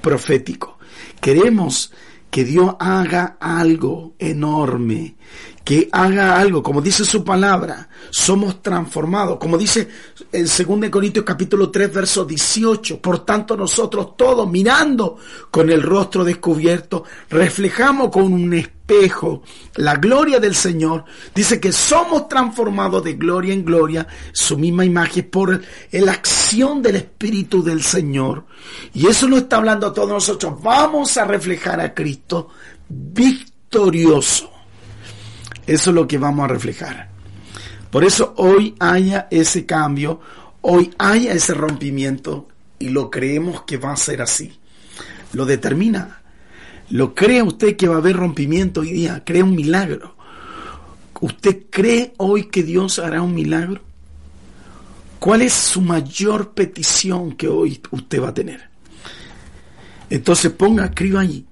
profético. 0.01 0.79
Queremos 1.19 1.91
que 2.31 2.43
Dios 2.43 2.75
haga 2.79 3.37
algo 3.39 4.15
enorme, 4.17 5.15
que 5.63 5.89
haga 5.91 6.39
algo, 6.39 6.63
como 6.63 6.81
dice 6.81 7.05
su 7.05 7.23
palabra, 7.23 7.87
somos 8.09 8.61
transformados, 8.63 9.37
como 9.37 9.57
dice 9.57 9.87
en 10.31 10.45
2 10.45 10.89
Corintios 10.89 11.23
capítulo 11.23 11.69
3 11.69 11.93
verso 11.93 12.25
18, 12.25 12.99
por 12.99 13.23
tanto 13.23 13.55
nosotros 13.55 14.17
todos 14.17 14.49
mirando 14.49 15.17
con 15.51 15.69
el 15.69 15.83
rostro 15.83 16.23
descubierto, 16.23 17.03
reflejamos 17.29 18.09
con 18.09 18.33
un 18.33 18.53
espejo 18.53 19.43
la 19.75 19.95
gloria 19.95 20.39
del 20.39 20.55
Señor, 20.55 21.05
dice 21.33 21.59
que 21.59 21.71
somos 21.71 22.27
transformados 22.27 23.03
de 23.03 23.13
gloria 23.13 23.53
en 23.53 23.63
gloria, 23.63 24.07
su 24.33 24.57
misma 24.57 24.83
imagen 24.83 25.29
por 25.29 25.61
la 25.91 26.11
acción 26.11 26.81
del 26.81 26.97
Espíritu 26.97 27.63
del 27.63 27.83
Señor, 27.83 28.45
y 28.93 29.07
eso 29.07 29.27
lo 29.27 29.37
está 29.37 29.57
hablando 29.57 29.87
a 29.87 29.93
todos 29.93 30.09
nosotros, 30.09 30.55
vamos 30.61 31.15
a 31.17 31.23
reflejar 31.23 31.79
a 31.79 31.93
Cristo 31.93 32.49
victorioso 32.89 34.50
eso 35.67 35.89
es 35.89 35.95
lo 35.95 36.07
que 36.07 36.17
vamos 36.17 36.45
a 36.45 36.53
reflejar. 36.53 37.09
Por 37.89 38.03
eso 38.03 38.33
hoy 38.37 38.75
haya 38.79 39.27
ese 39.29 39.65
cambio, 39.65 40.19
hoy 40.61 40.93
haya 40.97 41.33
ese 41.33 41.53
rompimiento 41.53 42.47
y 42.79 42.89
lo 42.89 43.11
creemos 43.11 43.63
que 43.63 43.77
va 43.77 43.91
a 43.91 43.97
ser 43.97 44.21
así. 44.21 44.57
Lo 45.33 45.45
determina. 45.45 46.21
¿Lo 46.89 47.13
cree 47.15 47.41
usted 47.41 47.75
que 47.77 47.87
va 47.87 47.95
a 47.95 47.99
haber 47.99 48.17
rompimiento 48.17 48.81
hoy 48.81 48.91
día? 48.91 49.23
¿Cree 49.25 49.43
un 49.43 49.55
milagro? 49.55 50.15
¿Usted 51.21 51.63
cree 51.69 52.13
hoy 52.17 52.45
que 52.45 52.63
Dios 52.63 52.99
hará 52.99 53.21
un 53.21 53.33
milagro? 53.33 53.81
¿Cuál 55.19 55.43
es 55.43 55.53
su 55.53 55.81
mayor 55.81 56.51
petición 56.53 57.33
que 57.33 57.47
hoy 57.47 57.79
usted 57.91 58.21
va 58.21 58.29
a 58.29 58.33
tener? 58.33 58.69
Entonces 60.09 60.51
ponga, 60.51 60.85
escriba 60.85 61.21
ahí, 61.21 61.45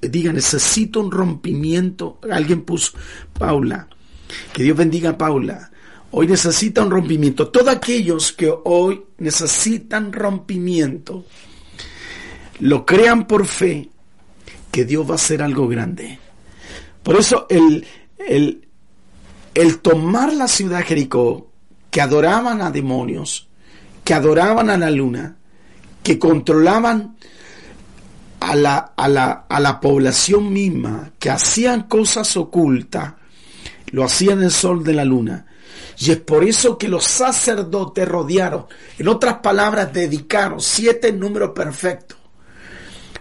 diga, 0.00 0.32
necesito 0.32 1.00
un 1.00 1.10
rompimiento. 1.10 2.18
Alguien 2.30 2.62
puso, 2.62 2.92
Paula, 3.32 3.88
que 4.52 4.62
Dios 4.62 4.76
bendiga 4.76 5.10
a 5.10 5.18
Paula. 5.18 5.70
Hoy 6.12 6.26
necesita 6.26 6.82
un 6.82 6.90
rompimiento. 6.90 7.48
Todos 7.48 7.68
aquellos 7.68 8.32
que 8.32 8.52
hoy 8.64 9.02
necesitan 9.18 10.12
rompimiento, 10.12 11.24
lo 12.60 12.84
crean 12.84 13.26
por 13.26 13.46
fe, 13.46 13.88
que 14.70 14.84
Dios 14.84 15.06
va 15.06 15.12
a 15.12 15.16
hacer 15.16 15.42
algo 15.42 15.68
grande. 15.68 16.18
Por 17.02 17.16
eso 17.16 17.46
el, 17.48 17.86
el, 18.18 18.68
el 19.54 19.78
tomar 19.78 20.32
la 20.32 20.48
ciudad 20.48 20.78
de 20.78 20.84
Jericó, 20.84 21.50
que 21.90 22.00
adoraban 22.00 22.60
a 22.62 22.70
demonios, 22.70 23.48
que 24.04 24.14
adoraban 24.14 24.70
a 24.70 24.76
la 24.76 24.90
luna, 24.90 25.36
que 26.02 26.18
controlaban 26.18 27.16
a 28.40 28.54
la, 28.56 28.92
a 28.96 29.08
la, 29.08 29.44
a 29.48 29.60
la 29.60 29.80
población 29.80 30.52
misma 30.52 31.12
que 31.18 31.30
hacían 31.30 31.82
cosas 31.82 32.36
ocultas, 32.36 33.14
lo 33.92 34.04
hacían 34.04 34.42
el 34.42 34.50
sol 34.50 34.82
de 34.82 34.94
la 34.94 35.04
luna. 35.04 35.46
Y 35.98 36.10
es 36.10 36.16
por 36.16 36.44
eso 36.44 36.78
que 36.78 36.88
los 36.88 37.04
sacerdotes 37.04 38.08
rodearon, 38.08 38.66
en 38.98 39.08
otras 39.08 39.34
palabras, 39.38 39.92
dedicaron 39.92 40.60
siete 40.60 41.12
números 41.12 41.50
perfectos. 41.54 42.16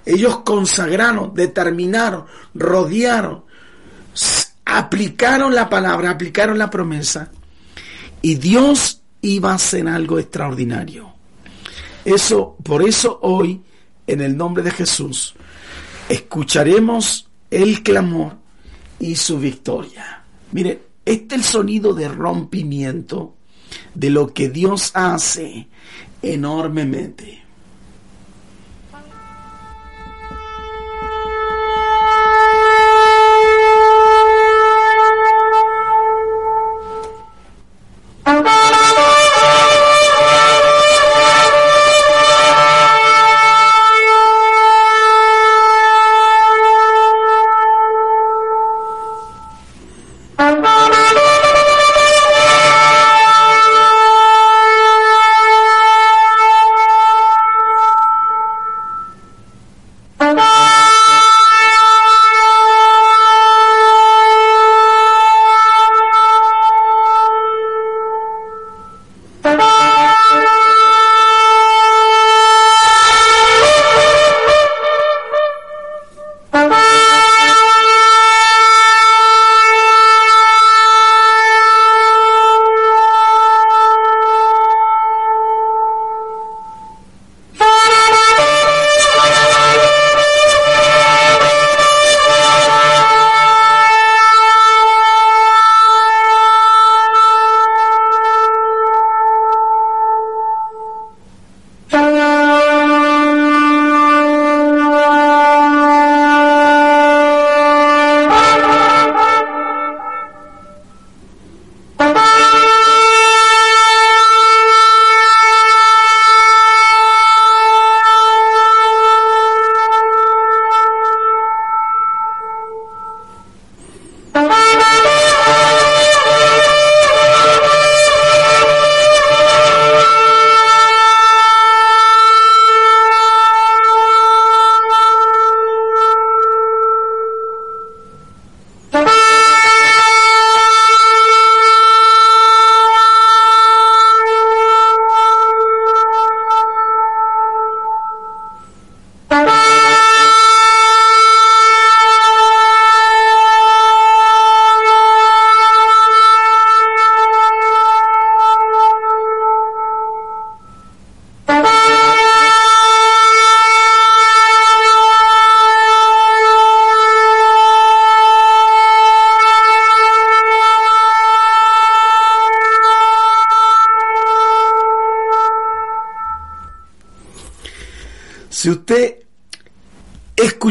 Ellos 0.05 0.39
consagraron, 0.39 1.34
determinaron, 1.34 2.25
rodearon, 2.55 3.43
aplicaron 4.65 5.53
la 5.53 5.69
palabra, 5.69 6.12
aplicaron 6.12 6.58
la 6.58 6.69
promesa. 6.69 7.29
Y 8.21 8.36
Dios 8.36 9.01
iba 9.21 9.51
a 9.51 9.55
hacer 9.55 9.88
algo 9.88 10.17
extraordinario. 10.17 11.13
Eso, 12.05 12.55
por 12.63 12.82
eso 12.82 13.19
hoy 13.21 13.62
en 14.11 14.21
el 14.21 14.35
nombre 14.35 14.63
de 14.63 14.71
Jesús, 14.71 15.35
escucharemos 16.07 17.29
el 17.51 17.83
clamor 17.83 18.37
y 18.99 19.15
su 19.15 19.39
victoria. 19.39 20.23
Mire, 20.51 20.83
este 21.05 21.35
es 21.35 21.41
el 21.41 21.43
sonido 21.43 21.93
de 21.93 22.07
rompimiento 22.07 23.35
de 23.93 24.09
lo 24.09 24.33
que 24.33 24.49
Dios 24.49 24.91
hace 24.93 25.67
enormemente. 26.21 27.43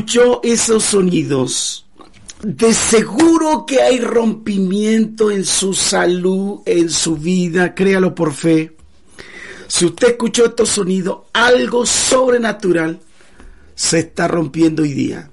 Escuchó 0.08 0.40
esos 0.42 0.84
sonidos, 0.84 1.86
de 2.42 2.72
seguro 2.72 3.66
que 3.66 3.82
hay 3.82 4.00
rompimiento 4.00 5.30
en 5.30 5.44
su 5.44 5.74
salud, 5.74 6.60
en 6.64 6.88
su 6.88 7.16
vida, 7.16 7.74
créalo 7.74 8.14
por 8.14 8.32
fe. 8.32 8.74
Si 9.66 9.84
usted 9.84 10.12
escuchó 10.12 10.46
estos 10.46 10.70
sonidos, 10.70 11.18
algo 11.34 11.84
sobrenatural 11.84 12.98
se 13.74 13.98
está 13.98 14.28
rompiendo 14.28 14.82
hoy 14.82 14.94
día. 14.94 15.30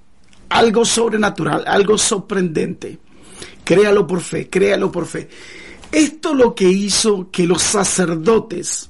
Algo 0.49 0.83
sobrenatural, 0.83 1.63
algo 1.65 1.97
sorprendente. 1.97 2.99
Créalo 3.63 4.05
por 4.05 4.19
fe, 4.19 4.49
créalo 4.49 4.91
por 4.91 5.05
fe. 5.05 5.29
Esto 5.89 6.33
lo 6.33 6.53
que 6.53 6.67
hizo 6.67 7.31
que 7.31 7.47
los 7.47 7.61
sacerdotes 7.61 8.89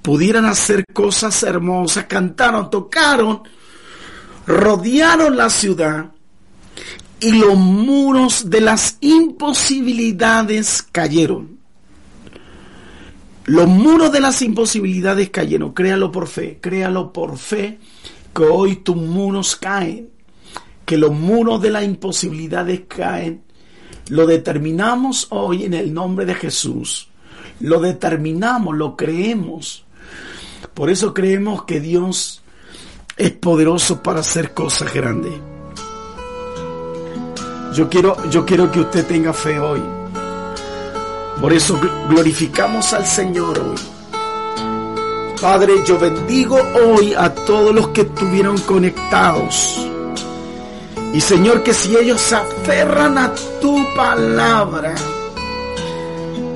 pudieran 0.00 0.46
hacer 0.46 0.86
cosas 0.94 1.42
hermosas, 1.42 2.06
cantaron, 2.06 2.70
tocaron, 2.70 3.42
rodearon 4.46 5.36
la 5.36 5.50
ciudad 5.50 6.12
y 7.20 7.32
los 7.32 7.56
muros 7.56 8.50
de 8.50 8.60
las 8.60 8.98
imposibilidades 9.00 10.82
cayeron. 10.82 11.58
Los 13.46 13.66
muros 13.66 14.10
de 14.12 14.20
las 14.20 14.40
imposibilidades 14.42 15.30
cayeron. 15.30 15.72
Créalo 15.72 16.10
por 16.10 16.28
fe, 16.28 16.58
créalo 16.60 17.12
por 17.12 17.36
fe, 17.38 17.78
que 18.34 18.42
hoy 18.42 18.76
tus 18.76 18.96
muros 18.96 19.56
caen, 19.56 20.10
que 20.84 20.96
los 20.96 21.12
muros 21.12 21.60
de 21.60 21.70
las 21.70 21.84
imposibilidades 21.84 22.82
caen. 22.88 23.42
Lo 24.08 24.26
determinamos 24.26 25.28
hoy 25.30 25.64
en 25.64 25.74
el 25.74 25.92
nombre 25.92 26.26
de 26.26 26.34
Jesús. 26.34 27.08
Lo 27.60 27.80
determinamos, 27.80 28.76
lo 28.76 28.96
creemos. 28.96 29.84
Por 30.74 30.90
eso 30.90 31.14
creemos 31.14 31.64
que 31.64 31.80
Dios 31.80 32.43
es 33.16 33.30
poderoso 33.30 34.02
para 34.02 34.20
hacer 34.20 34.52
cosas 34.52 34.92
grandes. 34.92 35.32
Yo 37.74 37.88
quiero, 37.88 38.16
yo 38.30 38.44
quiero 38.44 38.70
que 38.70 38.80
usted 38.80 39.06
tenga 39.06 39.32
fe 39.32 39.58
hoy. 39.58 39.82
Por 41.40 41.52
eso 41.52 41.78
glorificamos 42.08 42.92
al 42.92 43.06
Señor 43.06 43.58
hoy. 43.58 43.76
Padre, 45.40 45.74
yo 45.84 45.98
bendigo 45.98 46.56
hoy 46.56 47.12
a 47.14 47.34
todos 47.34 47.74
los 47.74 47.88
que 47.88 48.02
estuvieron 48.02 48.56
conectados. 48.58 49.86
Y 51.12 51.20
Señor, 51.20 51.62
que 51.62 51.74
si 51.74 51.96
ellos 51.96 52.20
se 52.20 52.36
aferran 52.36 53.18
a 53.18 53.32
tu 53.60 53.76
palabra, 53.94 54.94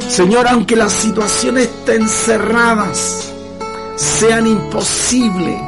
Señor, 0.09 0.49
aunque 0.49 0.75
las 0.75 0.92
situaciones 0.92 1.64
estén 1.64 2.09
cerradas, 2.09 3.33
sean 3.97 4.46
imposibles, 4.46 5.61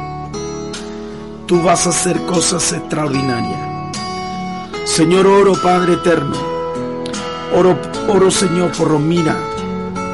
tú 1.51 1.61
vas 1.61 1.85
a 1.85 1.89
hacer 1.89 2.17
cosas 2.27 2.71
extraordinarias. 2.71 3.59
Señor, 4.85 5.27
oro 5.27 5.51
Padre 5.61 5.95
eterno. 5.95 6.37
Oro, 7.53 7.77
oro 8.07 8.31
Señor 8.31 8.71
por 8.71 8.87
Romina, 8.87 9.35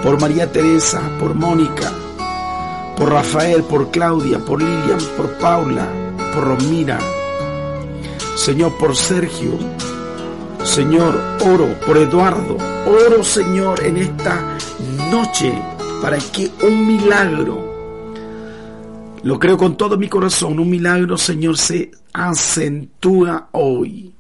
por 0.02 0.20
María 0.20 0.52
Teresa, 0.52 1.00
por 1.20 1.36
Mónica, 1.36 1.92
por 2.98 3.12
Rafael, 3.12 3.62
por 3.62 3.92
Claudia, 3.92 4.40
por 4.40 4.64
Lilian, 4.64 4.98
por 5.16 5.38
Paula, 5.38 5.88
por 6.34 6.44
Romina. 6.44 6.98
Señor, 8.34 8.76
por 8.80 8.96
Sergio. 8.96 9.60
Señor, 10.64 11.22
oro 11.46 11.68
por 11.86 11.98
Eduardo. 11.98 12.58
Oro, 12.88 13.24
Señor, 13.24 13.84
en 13.84 13.98
esta 13.98 14.58
noche 15.12 15.54
para 16.02 16.18
que 16.18 16.52
un 16.64 16.88
milagro 16.88 17.67
lo 19.24 19.40
creo 19.40 19.58
con 19.58 19.78
todo 19.78 19.98
mi 19.98 20.08
corazón. 20.08 20.60
Un 20.60 20.70
milagro, 20.70 21.18
Señor, 21.18 21.58
se 21.58 21.92
acentúa 22.14 23.50
hoy. 23.52 24.14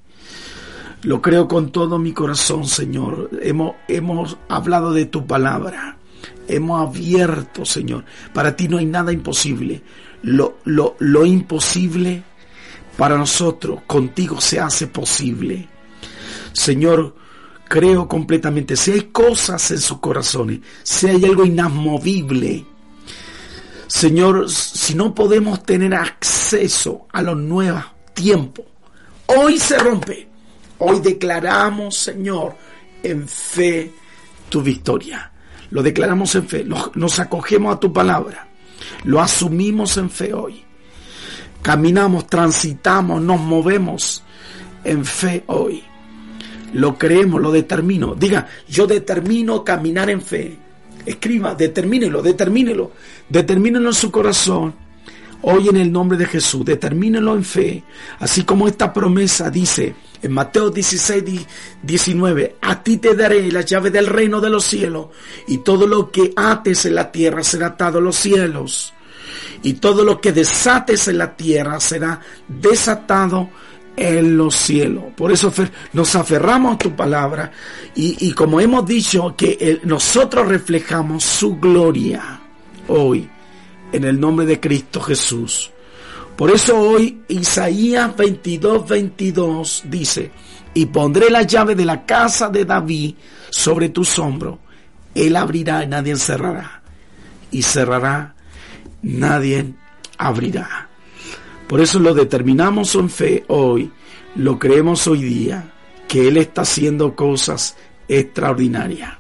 Lo 1.03 1.21
creo 1.21 1.47
con 1.47 1.71
todo 1.71 1.99
mi 1.99 2.11
corazón, 2.11 2.65
Señor. 2.65 3.29
Hemos, 3.41 3.75
hemos 3.87 4.37
hablado 4.49 4.91
de 4.91 5.05
tu 5.05 5.25
palabra. 5.25 5.97
Hemos 6.47 6.87
abierto, 6.87 7.65
Señor. 7.65 8.05
Para 8.33 8.55
ti 8.55 8.67
no 8.67 8.77
hay 8.77 8.85
nada 8.85 9.11
imposible. 9.11 9.81
Lo, 10.23 10.57
lo, 10.65 10.95
lo 10.99 11.25
imposible 11.25 12.23
para 12.97 13.15
nosotros, 13.17 13.81
contigo 13.85 14.41
se 14.41 14.59
hace 14.59 14.87
posible. 14.87 15.67
Señor, 16.51 17.15
creo 17.67 18.07
completamente. 18.07 18.75
Si 18.75 18.91
hay 18.91 19.01
cosas 19.03 19.69
en 19.69 19.79
sus 19.79 19.99
corazones, 19.99 20.61
si 20.81 21.07
hay 21.07 21.23
algo 21.23 21.45
inamovible, 21.45 22.65
Señor, 23.87 24.49
si 24.49 24.95
no 24.95 25.15
podemos 25.15 25.63
tener 25.63 25.93
acceso 25.95 27.07
a 27.11 27.21
los 27.21 27.37
nuevos 27.37 27.83
tiempos, 28.13 28.65
hoy 29.27 29.57
se 29.57 29.77
rompe. 29.79 30.27
Hoy 30.79 30.99
declaramos, 30.99 31.97
Señor, 31.97 32.55
en 33.01 33.27
fe 33.27 33.91
tu 34.49 34.61
victoria. 34.61 35.31
Lo 35.71 35.81
declaramos 35.81 36.35
en 36.35 36.47
fe, 36.47 36.63
nos 36.63 37.19
acogemos 37.19 37.75
a 37.75 37.79
tu 37.79 37.91
palabra, 37.91 38.47
lo 39.03 39.19
asumimos 39.21 39.97
en 39.97 40.09
fe 40.09 40.33
hoy. 40.33 40.63
Caminamos, 41.61 42.27
transitamos, 42.27 43.21
nos 43.21 43.39
movemos 43.39 44.23
en 44.83 45.03
fe 45.03 45.43
hoy. 45.47 45.83
Lo 46.73 46.97
creemos, 46.97 47.41
lo 47.41 47.51
determino. 47.51 48.15
Diga, 48.15 48.47
yo 48.67 48.87
determino 48.87 49.63
caminar 49.63 50.09
en 50.09 50.21
fe 50.21 50.57
Escriba, 51.07 51.55
determínelo, 51.55 52.21
determínelo, 52.21 52.91
determínelo 53.29 53.87
en 53.87 53.93
su 53.93 54.11
corazón. 54.11 54.75
Hoy 55.43 55.69
en 55.69 55.77
el 55.77 55.89
nombre 55.89 56.17
de 56.17 56.25
Jesús, 56.25 56.65
determínelo 56.65 57.33
en 57.33 57.45
fe, 57.45 57.83
así 58.19 58.43
como 58.43 58.67
esta 58.67 58.91
promesa 58.91 59.49
dice 59.49 59.95
en 60.21 60.33
Mateo 60.33 60.69
16, 60.69 61.23
19, 61.81 62.57
a 62.59 62.83
ti 62.83 62.97
te 62.97 63.15
daré 63.15 63.49
la 63.51 63.61
llave 63.61 63.89
del 63.89 64.07
reino 64.07 64.41
de 64.41 64.49
los 64.49 64.65
cielos, 64.65 65.07
y 65.47 65.59
todo 65.59 65.87
lo 65.87 66.11
que 66.11 66.33
ates 66.35 66.85
en 66.85 66.95
la 66.95 67.09
tierra 67.09 67.41
será 67.41 67.67
atado 67.67 67.99
en 67.99 68.05
los 68.05 68.17
cielos, 68.17 68.93
y 69.63 69.73
todo 69.73 70.03
lo 70.03 70.19
que 70.19 70.33
desates 70.33 71.07
en 71.07 71.19
la 71.19 71.37
tierra 71.37 71.79
será 71.79 72.19
desatado 72.49 73.49
en 73.97 74.37
los 74.37 74.55
cielos. 74.55 75.05
Por 75.15 75.31
eso 75.31 75.51
nos 75.93 76.15
aferramos 76.15 76.75
a 76.75 76.77
tu 76.77 76.95
palabra 76.95 77.51
y, 77.95 78.31
como 78.33 78.61
hemos 78.61 78.85
dicho 78.85 79.35
que 79.35 79.81
nosotros 79.83 80.47
reflejamos 80.47 81.23
su 81.23 81.57
gloria 81.57 82.39
hoy 82.87 83.27
en 83.91 84.03
el 84.03 84.19
nombre 84.19 84.45
de 84.45 84.59
Cristo 84.59 85.01
Jesús. 85.01 85.71
Por 86.37 86.51
eso 86.51 86.79
hoy 86.79 87.23
Isaías 87.27 88.15
22, 88.15 88.87
22 88.87 89.83
dice, 89.85 90.31
y 90.75 90.85
pondré 90.85 91.31
la 91.31 91.41
llave 91.41 91.73
de 91.73 91.85
la 91.85 92.05
casa 92.05 92.49
de 92.49 92.63
David 92.63 93.15
sobre 93.49 93.89
tus 93.89 94.19
hombros. 94.19 94.59
Él 95.15 95.35
abrirá 95.35 95.83
y 95.83 95.87
nadie 95.87 96.15
cerrará. 96.17 96.83
Y 97.49 97.63
cerrará, 97.63 98.35
nadie 99.01 99.73
abrirá. 100.19 100.86
Por 101.67 101.81
eso 101.81 101.99
lo 101.99 102.13
determinamos 102.13 102.95
en 102.95 103.09
fe 103.09 103.43
hoy, 103.47 103.91
lo 104.35 104.57
creemos 104.57 105.07
hoy 105.07 105.23
día, 105.23 105.73
que 106.07 106.27
Él 106.27 106.37
está 106.37 106.61
haciendo 106.61 107.15
cosas 107.15 107.75
extraordinarias. 108.07 109.17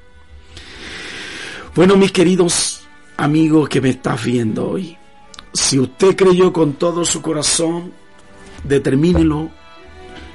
Bueno, 1.75 1.97
mis 1.97 2.11
queridos 2.11 2.87
amigos 3.17 3.67
que 3.69 3.81
me 3.81 3.89
estás 3.89 4.23
viendo 4.23 4.69
hoy, 4.69 4.97
si 5.53 5.77
usted 5.77 6.15
creyó 6.15 6.53
con 6.53 6.73
todo 6.73 7.03
su 7.03 7.21
corazón, 7.21 7.91
determínelo 8.63 9.49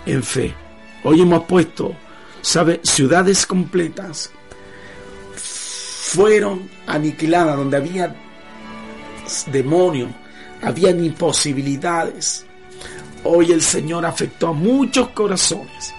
en 0.05 0.23
fe. 0.23 0.55
Hoy 1.05 1.23
hemos 1.23 1.45
puesto, 1.45 1.95
¿sabe? 2.43 2.81
Ciudades 2.83 3.47
completas 3.47 4.31
fueron 5.35 6.69
aniquiladas 6.87 7.57
donde 7.57 7.77
había 7.79 8.15
demonios, 9.51 10.11
habían 10.63 11.05
imposibilidades. 11.05 12.47
Hoy 13.25 13.53
el 13.53 13.63
Señor 13.63 14.07
afectó 14.07 14.49
a 14.49 14.53
muchos 14.53 15.09
corazones. 15.09 15.95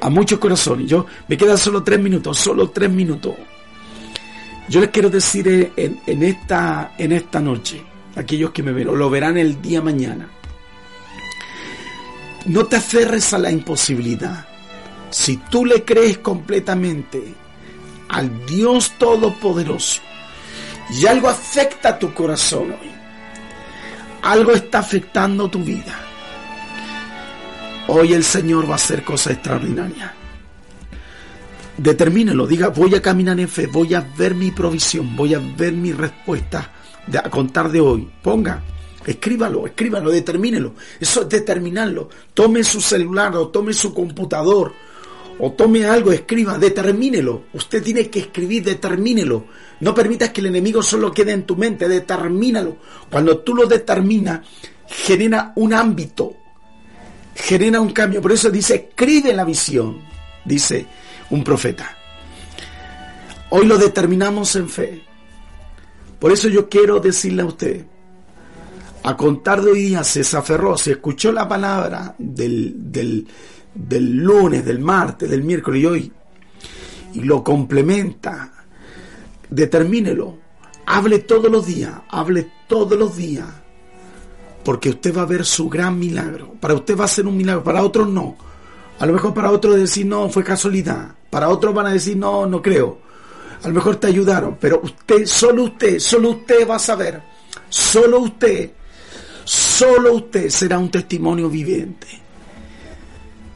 A 0.00 0.10
muchos 0.10 0.38
corazones. 0.38 0.88
Yo 0.88 1.06
me 1.26 1.36
quedan 1.36 1.58
solo 1.58 1.82
tres 1.82 2.00
minutos, 2.00 2.38
solo 2.38 2.70
tres 2.70 2.90
minutos. 2.90 3.34
Yo 4.68 4.80
les 4.80 4.90
quiero 4.90 5.08
decir 5.08 5.72
en, 5.76 6.22
esta, 6.22 6.94
en 6.98 7.12
esta 7.12 7.40
noche, 7.40 7.82
aquellos 8.14 8.50
que 8.50 8.62
me 8.62 8.86
o 8.86 8.94
lo 8.94 9.10
verán 9.10 9.38
el 9.38 9.60
día 9.60 9.80
mañana. 9.80 10.28
No 12.46 12.66
te 12.66 12.76
aferres 12.76 13.32
a 13.32 13.38
la 13.38 13.50
imposibilidad. 13.50 14.46
Si 15.10 15.38
tú 15.50 15.64
le 15.64 15.84
crees 15.84 16.18
completamente 16.18 17.34
al 18.08 18.46
Dios 18.46 18.92
Todopoderoso 18.98 20.02
y 20.90 21.06
algo 21.06 21.28
afecta 21.28 21.90
a 21.90 21.98
tu 21.98 22.12
corazón 22.12 22.72
hoy, 22.72 22.97
algo 24.22 24.52
está 24.52 24.80
afectando 24.80 25.48
tu 25.48 25.60
vida. 25.60 25.98
Hoy 27.88 28.12
el 28.12 28.24
Señor 28.24 28.68
va 28.68 28.72
a 28.72 28.76
hacer 28.76 29.02
cosas 29.02 29.34
extraordinarias. 29.34 30.12
Determínelo, 31.76 32.46
diga, 32.46 32.68
voy 32.68 32.94
a 32.94 33.02
caminar 33.02 33.38
en 33.38 33.48
fe, 33.48 33.66
voy 33.66 33.94
a 33.94 34.00
ver 34.00 34.34
mi 34.34 34.50
provisión, 34.50 35.14
voy 35.14 35.34
a 35.34 35.38
ver 35.38 35.72
mi 35.72 35.92
respuesta 35.92 36.72
a 37.16 37.30
contar 37.30 37.70
de 37.70 37.80
hoy. 37.80 38.08
Ponga, 38.22 38.62
escríbalo, 39.06 39.66
escríbalo, 39.66 40.10
determínelo. 40.10 40.74
Eso 41.00 41.22
es 41.22 41.28
determinarlo. 41.28 42.08
Tome 42.34 42.64
su 42.64 42.80
celular 42.80 43.34
o 43.36 43.48
tome 43.48 43.72
su 43.72 43.94
computador 43.94 44.74
o 45.40 45.52
tome 45.52 45.84
algo, 45.84 46.12
escriba, 46.12 46.58
determínelo. 46.58 47.44
Usted 47.52 47.82
tiene 47.82 48.08
que 48.08 48.20
escribir, 48.20 48.64
determínelo. 48.64 49.46
No 49.80 49.94
permitas 49.94 50.30
que 50.30 50.40
el 50.40 50.46
enemigo 50.48 50.82
solo 50.82 51.12
quede 51.12 51.32
en 51.32 51.44
tu 51.44 51.56
mente, 51.56 51.88
determínalo. 51.88 52.76
Cuando 53.10 53.38
tú 53.38 53.54
lo 53.54 53.66
determinas, 53.66 54.40
genera 54.86 55.52
un 55.56 55.72
ámbito, 55.72 56.34
genera 57.34 57.80
un 57.80 57.92
cambio. 57.92 58.20
Por 58.20 58.32
eso 58.32 58.50
dice, 58.50 58.88
escribe 58.88 59.32
la 59.32 59.44
visión, 59.44 60.00
dice 60.44 60.86
un 61.30 61.44
profeta. 61.44 61.96
Hoy 63.50 63.66
lo 63.66 63.78
determinamos 63.78 64.56
en 64.56 64.68
fe. 64.68 65.02
Por 66.18 66.32
eso 66.32 66.48
yo 66.48 66.68
quiero 66.68 66.98
decirle 66.98 67.42
a 67.42 67.46
usted, 67.46 67.84
a 69.04 69.16
contar 69.16 69.62
de 69.62 69.70
hoy 69.70 69.82
día 69.82 70.02
se 70.02 70.36
aferró, 70.36 70.76
se 70.76 70.92
escuchó 70.92 71.30
la 71.30 71.48
palabra 71.48 72.14
del, 72.18 72.74
del, 72.76 73.26
del 73.74 74.16
lunes, 74.16 74.64
del 74.64 74.78
martes, 74.78 75.30
del 75.30 75.42
miércoles 75.42 75.82
y 75.82 75.86
hoy, 75.86 76.12
y 77.14 77.20
lo 77.20 77.42
complementa, 77.42 78.52
determínelo, 79.48 80.38
hable 80.86 81.20
todos 81.20 81.50
los 81.50 81.66
días, 81.66 81.92
hable 82.08 82.50
todos 82.66 82.98
los 82.98 83.16
días, 83.16 83.46
porque 84.64 84.90
usted 84.90 85.16
va 85.16 85.22
a 85.22 85.26
ver 85.26 85.44
su 85.44 85.68
gran 85.68 85.98
milagro. 85.98 86.54
Para 86.60 86.74
usted 86.74 86.98
va 86.98 87.04
a 87.04 87.08
ser 87.08 87.26
un 87.26 87.36
milagro, 87.36 87.64
para 87.64 87.82
otros 87.82 88.08
no. 88.08 88.36
A 88.98 89.06
lo 89.06 89.12
mejor 89.12 89.32
para 89.32 89.50
otros 89.50 89.76
decir 89.76 90.06
no, 90.06 90.28
fue 90.28 90.42
casualidad. 90.42 91.14
Para 91.30 91.48
otros 91.48 91.72
van 91.72 91.86
a 91.86 91.92
decir 91.92 92.16
no, 92.16 92.46
no 92.46 92.60
creo. 92.60 92.98
A 93.62 93.68
lo 93.68 93.74
mejor 93.74 93.96
te 93.96 94.08
ayudaron, 94.08 94.56
pero 94.60 94.80
usted, 94.82 95.24
solo 95.24 95.64
usted, 95.64 95.98
solo 95.98 96.30
usted 96.30 96.68
va 96.68 96.76
a 96.76 96.80
saber. 96.80 97.22
Solo 97.68 98.20
usted, 98.20 98.70
solo 99.44 100.14
usted 100.14 100.48
será 100.50 100.78
un 100.78 100.90
testimonio 100.90 101.48
viviente 101.48 102.27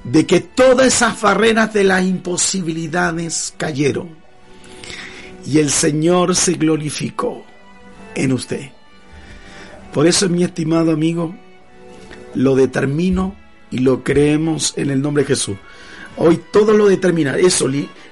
de 0.04 0.26
que 0.26 0.40
todas 0.40 0.88
esas 0.88 1.20
barreras 1.20 1.72
de 1.72 1.84
las 1.84 2.02
imposibilidades 2.02 3.54
cayeron 3.56 4.22
y 5.46 5.58
el 5.58 5.70
Señor 5.70 6.34
se 6.36 6.54
glorificó 6.54 7.44
en 8.14 8.32
usted. 8.32 8.70
Por 9.92 10.06
eso, 10.06 10.28
mi 10.28 10.44
estimado 10.44 10.92
amigo, 10.92 11.34
lo 12.34 12.54
determino 12.54 13.36
y 13.70 13.78
lo 13.78 14.02
creemos 14.02 14.74
en 14.76 14.90
el 14.90 15.02
nombre 15.02 15.22
de 15.22 15.28
Jesús. 15.28 15.56
Hoy 16.16 16.40
todo 16.50 16.72
lo 16.72 16.86
determina. 16.86 17.36
Eso, 17.36 17.68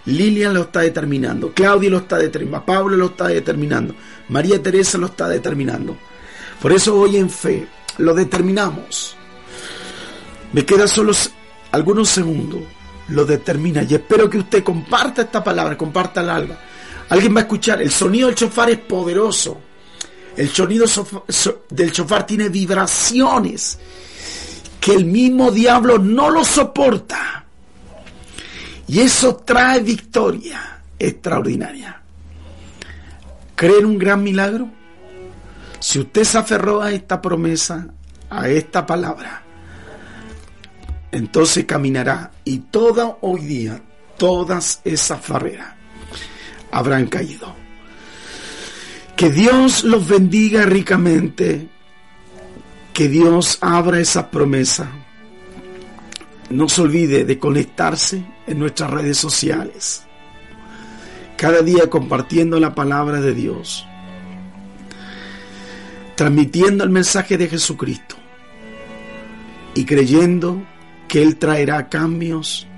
Lilian 0.06 0.54
lo 0.54 0.62
está 0.62 0.80
determinando, 0.80 1.52
Claudia 1.52 1.90
lo 1.90 1.98
está 1.98 2.18
determinando, 2.18 2.66
Pablo 2.66 2.96
lo 2.96 3.06
está 3.06 3.28
determinando, 3.28 3.94
María 4.28 4.62
Teresa 4.62 4.98
lo 4.98 5.06
está 5.06 5.28
determinando. 5.28 5.96
Por 6.60 6.72
eso 6.72 6.98
hoy 6.98 7.16
en 7.16 7.30
fe 7.30 7.66
lo 7.98 8.14
determinamos. 8.14 9.16
Me 10.52 10.64
quedan 10.64 10.88
solo 10.88 11.12
algunos 11.72 12.08
segundos. 12.08 12.60
Lo 13.08 13.24
determina 13.24 13.82
y 13.82 13.94
espero 13.94 14.30
que 14.30 14.38
usted 14.38 14.62
comparta 14.62 15.22
esta 15.22 15.42
palabra, 15.42 15.76
comparta 15.76 16.20
el 16.20 16.30
alba. 16.30 16.58
Alguien 17.08 17.34
va 17.34 17.40
a 17.40 17.42
escuchar, 17.42 17.82
el 17.82 17.90
sonido 17.90 18.28
del 18.28 18.36
chofar 18.36 18.70
es 18.70 18.78
poderoso. 18.78 19.60
El 20.36 20.48
sonido 20.48 20.86
del 21.70 21.92
chofar 21.92 22.24
tiene 22.24 22.48
vibraciones 22.48 23.78
que 24.80 24.94
el 24.94 25.04
mismo 25.04 25.50
diablo 25.50 25.98
no 25.98 26.30
lo 26.30 26.44
soporta. 26.44 27.44
Y 28.86 29.00
eso 29.00 29.36
trae 29.36 29.80
victoria 29.80 30.82
extraordinaria. 30.98 32.00
¿Creen 33.54 33.86
un 33.86 33.98
gran 33.98 34.22
milagro? 34.22 34.68
Si 35.80 35.98
usted 35.98 36.24
se 36.24 36.38
aferró 36.38 36.80
a 36.80 36.92
esta 36.92 37.20
promesa, 37.20 37.88
a 38.28 38.48
esta 38.48 38.86
palabra, 38.86 39.42
entonces 41.12 41.64
caminará 41.64 42.30
y 42.44 42.58
toda 42.58 43.18
hoy 43.20 43.40
día, 43.42 43.82
todas 44.16 44.80
esas 44.84 45.26
barreras 45.26 45.74
habrán 46.70 47.06
caído. 47.06 47.54
Que 49.16 49.30
Dios 49.30 49.84
los 49.84 50.08
bendiga 50.08 50.64
ricamente, 50.64 51.68
que 52.92 53.08
Dios 53.08 53.58
abra 53.60 54.00
esa 54.00 54.30
promesa 54.30 54.90
no 56.50 56.68
se 56.68 56.82
olvide 56.82 57.24
de 57.24 57.38
conectarse 57.38 58.22
en 58.46 58.58
nuestras 58.58 58.90
redes 58.90 59.16
sociales. 59.16 60.02
Cada 61.36 61.62
día 61.62 61.88
compartiendo 61.88 62.60
la 62.60 62.74
palabra 62.74 63.20
de 63.20 63.32
Dios. 63.32 63.86
Transmitiendo 66.16 66.84
el 66.84 66.90
mensaje 66.90 67.38
de 67.38 67.48
Jesucristo. 67.48 68.16
Y 69.74 69.84
creyendo 69.84 70.60
que 71.10 71.20
Él 71.20 71.38
traerá 71.38 71.88
cambios 71.88 72.68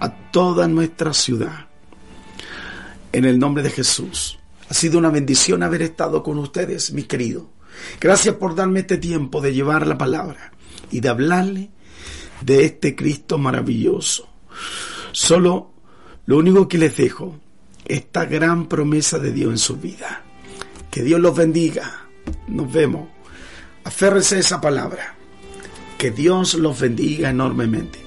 a 0.00 0.08
toda 0.30 0.66
nuestra 0.66 1.12
ciudad. 1.12 1.66
En 3.12 3.26
el 3.26 3.38
nombre 3.38 3.62
de 3.62 3.68
Jesús. 3.68 4.38
Ha 4.70 4.72
sido 4.72 4.98
una 4.98 5.10
bendición 5.10 5.62
haber 5.62 5.82
estado 5.82 6.22
con 6.22 6.38
ustedes, 6.38 6.94
mis 6.94 7.06
queridos. 7.06 7.44
Gracias 8.00 8.36
por 8.36 8.54
darme 8.54 8.80
este 8.80 8.96
tiempo 8.96 9.42
de 9.42 9.52
llevar 9.52 9.86
la 9.86 9.98
palabra 9.98 10.52
y 10.90 11.00
de 11.00 11.08
hablarle 11.10 11.70
de 12.40 12.64
este 12.64 12.96
Cristo 12.96 13.36
maravilloso. 13.36 14.26
Solo 15.12 15.72
lo 16.24 16.38
único 16.38 16.66
que 16.66 16.78
les 16.78 16.96
dejo, 16.96 17.38
esta 17.84 18.24
gran 18.24 18.70
promesa 18.70 19.18
de 19.18 19.32
Dios 19.32 19.50
en 19.50 19.58
su 19.58 19.76
vida. 19.76 20.22
Que 20.90 21.02
Dios 21.02 21.20
los 21.20 21.36
bendiga. 21.36 22.06
Nos 22.48 22.72
vemos. 22.72 23.06
Aférrese 23.84 24.36
a 24.36 24.38
esa 24.38 24.60
palabra. 24.62 25.16
Que 26.02 26.10
Dios 26.10 26.54
los 26.54 26.80
bendiga 26.80 27.30
enormemente. 27.30 28.00